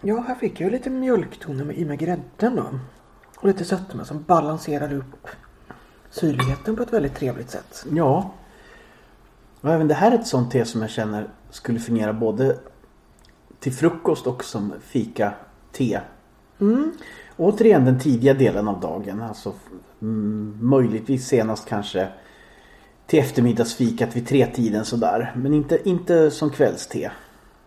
Ja, 0.00 0.24
här 0.28 0.34
fick 0.34 0.60
jag 0.60 0.72
lite 0.72 0.90
mjölktoner 0.90 1.64
med- 1.64 1.76
i 1.78 1.84
med 1.84 1.98
grädden 1.98 2.56
då. 2.56 2.64
Och 3.36 3.48
lite 3.48 3.64
sötma 3.64 4.04
som 4.04 4.22
balanserar 4.22 4.92
upp 4.94 5.26
syrligheten 6.10 6.76
på 6.76 6.82
ett 6.82 6.92
väldigt 6.92 7.14
trevligt 7.14 7.50
sätt. 7.50 7.86
Ja. 7.92 8.30
Och 9.60 9.70
även 9.70 9.88
det 9.88 9.94
här 9.94 10.10
är 10.10 10.18
ett 10.18 10.26
sånt 10.26 10.50
te 10.50 10.64
som 10.64 10.80
jag 10.80 10.90
känner 10.90 11.28
skulle 11.50 11.80
fungera 11.80 12.12
både 12.12 12.56
till 13.60 13.72
frukost 13.72 14.26
och 14.26 14.44
som 14.44 14.72
fika-te. 14.80 16.00
Mm. 16.60 16.92
Återigen 17.36 17.84
den 17.84 17.98
tidiga 17.98 18.34
delen 18.34 18.68
av 18.68 18.80
dagen. 18.80 19.22
Alltså 19.22 19.52
mm, 20.02 20.58
möjligtvis 20.60 21.26
senast 21.26 21.68
kanske 21.68 22.08
till 23.06 23.18
eftermiddagsfikat 23.18 24.16
vid 24.16 24.26
tretiden 24.26 24.84
sådär. 24.84 25.32
Men 25.36 25.54
inte, 25.54 25.88
inte 25.88 26.30
som 26.30 26.50
kvällste. 26.50 27.12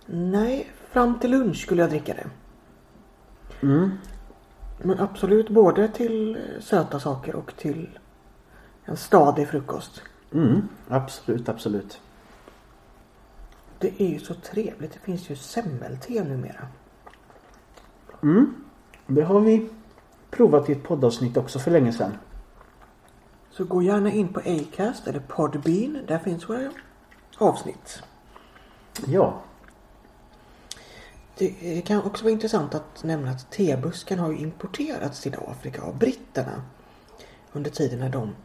Nej, 0.06 0.72
fram 0.92 1.20
till 1.20 1.32
lunch 1.32 1.58
skulle 1.58 1.82
jag 1.82 1.90
dricka 1.90 2.14
det. 2.14 2.28
Mm. 3.68 3.92
Men 4.84 5.00
absolut 5.00 5.50
både 5.50 5.88
till 5.88 6.36
eh, 6.36 6.62
söta 6.62 7.00
saker 7.00 7.36
och 7.36 7.54
till 7.58 7.90
en 8.86 8.98
stadig 8.98 9.48
frukost. 9.48 10.02
Mm, 10.34 10.68
absolut, 10.90 11.50
absolut. 11.50 12.02
Det 13.80 14.02
är 14.02 14.08
ju 14.08 14.20
så 14.20 14.34
trevligt. 14.34 14.94
Det 14.94 15.00
finns 15.00 15.30
ju 15.30 15.36
semmelte 15.36 16.24
numera. 16.24 16.68
Det 19.08 19.22
har 19.22 19.40
vi 19.40 19.70
provat 20.30 20.70
i 20.70 20.72
ett 20.72 20.84
poddavsnitt 20.84 21.38
också 21.38 21.60
för 21.60 21.72
länge 21.72 21.94
sedan. 21.94 22.14
Så 23.52 23.64
gå 23.66 23.82
gärna 23.82 24.12
in 24.12 24.28
på 24.34 24.40
Acast 24.40 25.08
eller 25.08 25.20
Podbean. 25.20 26.00
Där 26.08 26.20
finns 26.20 26.50
våra 26.50 26.72
avsnitt. 27.38 28.04
Ja, 29.08 29.42
Det 31.38 31.78
eh, 31.78 31.84
kan 31.84 32.04
också 32.04 32.24
vara 32.24 32.32
intressant 32.32 32.76
att 32.76 33.04
nämna 33.04 33.32
att 33.32 33.52
tebusken 33.52 34.20
har 34.20 34.32
ju 34.32 34.38
importerats 34.38 35.22
till 35.22 35.36
Afrika 35.48 35.82
av 35.82 35.98
britterna. 35.98 36.62
Under 37.52 37.72
tiden 37.72 38.00
när 38.00 38.10
de 38.10 38.36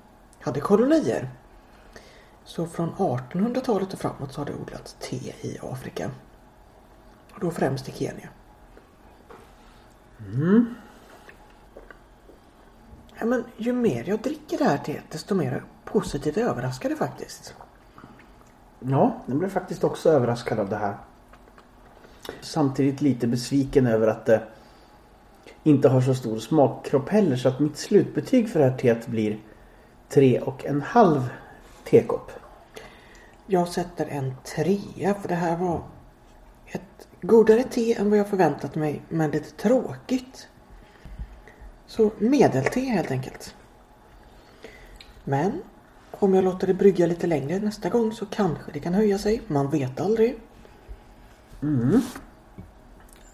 hade 0.46 0.60
kolonier. 0.60 1.30
Så 2.44 2.66
från 2.66 2.90
1800-talet 2.90 3.92
och 3.92 3.98
framåt 3.98 4.32
så 4.32 4.40
har 4.40 4.46
det 4.46 4.54
odlats 4.54 4.96
te 5.00 5.16
i 5.16 5.58
Afrika. 5.62 6.10
Och 7.32 7.40
då 7.40 7.50
främst 7.50 7.88
i 7.88 7.92
Kenya. 7.92 8.28
Ja, 13.18 13.26
men 13.26 13.44
ju 13.56 13.72
mer 13.72 14.04
jag 14.08 14.20
dricker 14.20 14.58
det 14.58 14.64
här 14.64 14.78
teet 14.78 15.04
desto 15.10 15.34
mer 15.34 15.64
positivt 15.84 16.36
överraskad 16.36 16.98
faktiskt. 16.98 17.54
Ja, 18.80 19.22
jag 19.26 19.36
blev 19.36 19.48
faktiskt 19.48 19.84
också 19.84 20.10
överraskad 20.10 20.58
av 20.58 20.68
det 20.68 20.76
här. 20.76 20.96
Samtidigt 22.40 23.00
lite 23.00 23.26
besviken 23.26 23.86
över 23.86 24.06
att 24.06 24.26
det 24.26 24.42
inte 25.62 25.88
har 25.88 26.00
så 26.00 26.14
stor 26.14 26.38
smakkropp 26.38 27.08
heller 27.08 27.36
så 27.36 27.48
att 27.48 27.60
mitt 27.60 27.76
slutbetyg 27.76 28.50
för 28.50 28.60
det 28.60 28.66
här 28.66 28.78
teet 28.78 29.06
blir 29.06 29.38
tre 30.08 30.40
och 30.40 30.64
en 30.64 30.82
halv 30.82 31.28
tekopp. 31.84 32.32
Jag 33.46 33.68
sätter 33.68 34.06
en 34.06 34.34
trea 34.44 35.14
för 35.14 35.28
det 35.28 35.34
här 35.34 35.56
var 35.56 35.82
ett 36.66 37.08
godare 37.20 37.62
te 37.62 37.94
än 37.94 38.10
vad 38.10 38.18
jag 38.18 38.28
förväntat 38.28 38.74
mig 38.74 39.02
men 39.08 39.30
lite 39.30 39.50
tråkigt. 39.50 40.48
Så 41.86 42.10
medelte 42.18 42.80
helt 42.80 43.10
enkelt. 43.10 43.54
Men 45.24 45.62
om 46.10 46.34
jag 46.34 46.44
låter 46.44 46.66
det 46.66 46.74
brygga 46.74 47.06
lite 47.06 47.26
längre 47.26 47.58
nästa 47.58 47.88
gång 47.88 48.12
så 48.12 48.26
kanske 48.26 48.72
det 48.72 48.80
kan 48.80 48.94
höja 48.94 49.18
sig. 49.18 49.42
Man 49.46 49.70
vet 49.70 50.00
aldrig. 50.00 50.38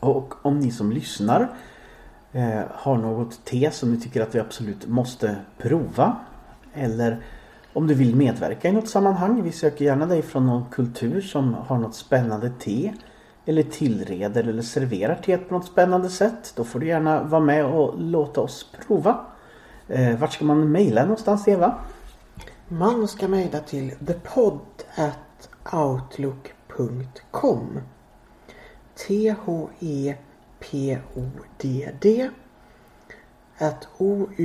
Och 0.01 0.47
om 0.47 0.59
ni 0.59 0.71
som 0.71 0.93
lyssnar 0.93 1.57
eh, 2.33 2.63
har 2.71 2.99
något 2.99 3.45
te 3.45 3.71
som 3.71 3.93
ni 3.93 4.01
tycker 4.01 4.23
att 4.23 4.35
vi 4.35 4.39
absolut 4.39 4.87
måste 4.87 5.37
prova. 5.59 6.17
Eller 6.75 7.23
om 7.73 7.87
du 7.87 7.95
vill 7.95 8.17
medverka 8.17 8.69
i 8.69 8.73
något 8.73 8.89
sammanhang. 8.89 9.43
Vi 9.43 9.53
söker 9.53 9.85
gärna 9.85 10.07
dig 10.07 10.23
från 10.23 10.47
någon 10.47 10.65
kultur 10.71 11.21
som 11.21 11.55
har 11.55 11.79
något 11.79 11.95
spännande 11.95 12.51
te. 12.51 12.93
Eller 13.47 13.63
tillreder 13.63 14.49
eller 14.49 14.63
serverar 14.63 15.15
teet 15.15 15.49
på 15.49 15.55
något 15.55 15.67
spännande 15.67 16.09
sätt. 16.09 16.53
Då 16.57 16.65
får 16.65 16.81
du 16.81 16.87
gärna 16.87 17.23
vara 17.23 17.41
med 17.41 17.65
och 17.65 18.01
låta 18.01 18.41
oss 18.41 18.67
prova. 18.87 19.21
Eh, 19.89 20.19
vart 20.19 20.33
ska 20.33 20.45
man 20.45 20.73
mejla 20.73 21.03
någonstans 21.03 21.49
Eva? 21.49 21.75
Man 22.69 23.09
ska 23.09 23.29
mejla 23.29 23.59
till 23.61 23.91
thepod 23.91 24.61
T-H-E-P-O-D-D 28.95 30.19
at 33.59 33.89
O-U-T-L-O-O-K.com 33.99 34.41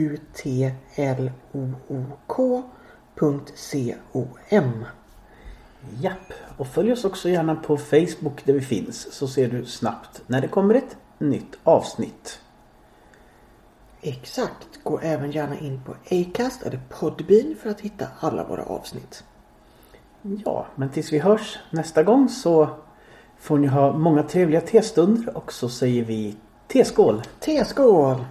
Japp, 5.99 6.34
och 6.58 6.68
följ 6.68 6.91
oss 6.91 7.05
också 7.05 7.30
gärna 7.30 7.55
på 7.55 7.78
Facebook 7.78 8.45
där 8.45 8.53
vi 8.53 8.62
finns 8.62 9.14
så 9.14 9.28
ser 9.28 9.49
du 9.49 9.66
snabbt 9.66 10.22
när 10.28 10.41
det 10.41 10.47
kommer 10.47 10.76
ett 10.76 10.97
nytt 11.18 11.58
avsnitt. 11.64 12.39
Exakt. 14.01 14.84
Gå 14.84 14.99
även 14.99 15.32
gärna 15.32 15.60
in 15.60 15.82
på 15.86 15.95
Acast 16.16 16.64
eller 16.64 16.80
Podbean 16.89 17.55
för 17.62 17.70
att 17.70 17.82
hitta 17.82 18.08
alla 18.20 18.43
våra 18.43 18.64
avsnitt. 18.64 19.24
Ja, 20.45 20.66
men 20.76 20.89
tills 20.89 21.14
vi 21.14 21.20
hörs 21.20 21.60
nästa 21.72 22.03
gång 22.03 22.30
så 22.30 22.70
får 23.38 23.58
ni 23.58 23.68
ha 23.68 23.97
många 23.97 24.24
trevliga 24.24 24.62
testunder 24.62 25.38
och 25.38 25.53
så 25.53 25.70
säger 25.70 26.03
vi 26.03 26.36
teskål! 26.68 27.22
Teskål! 27.39 28.26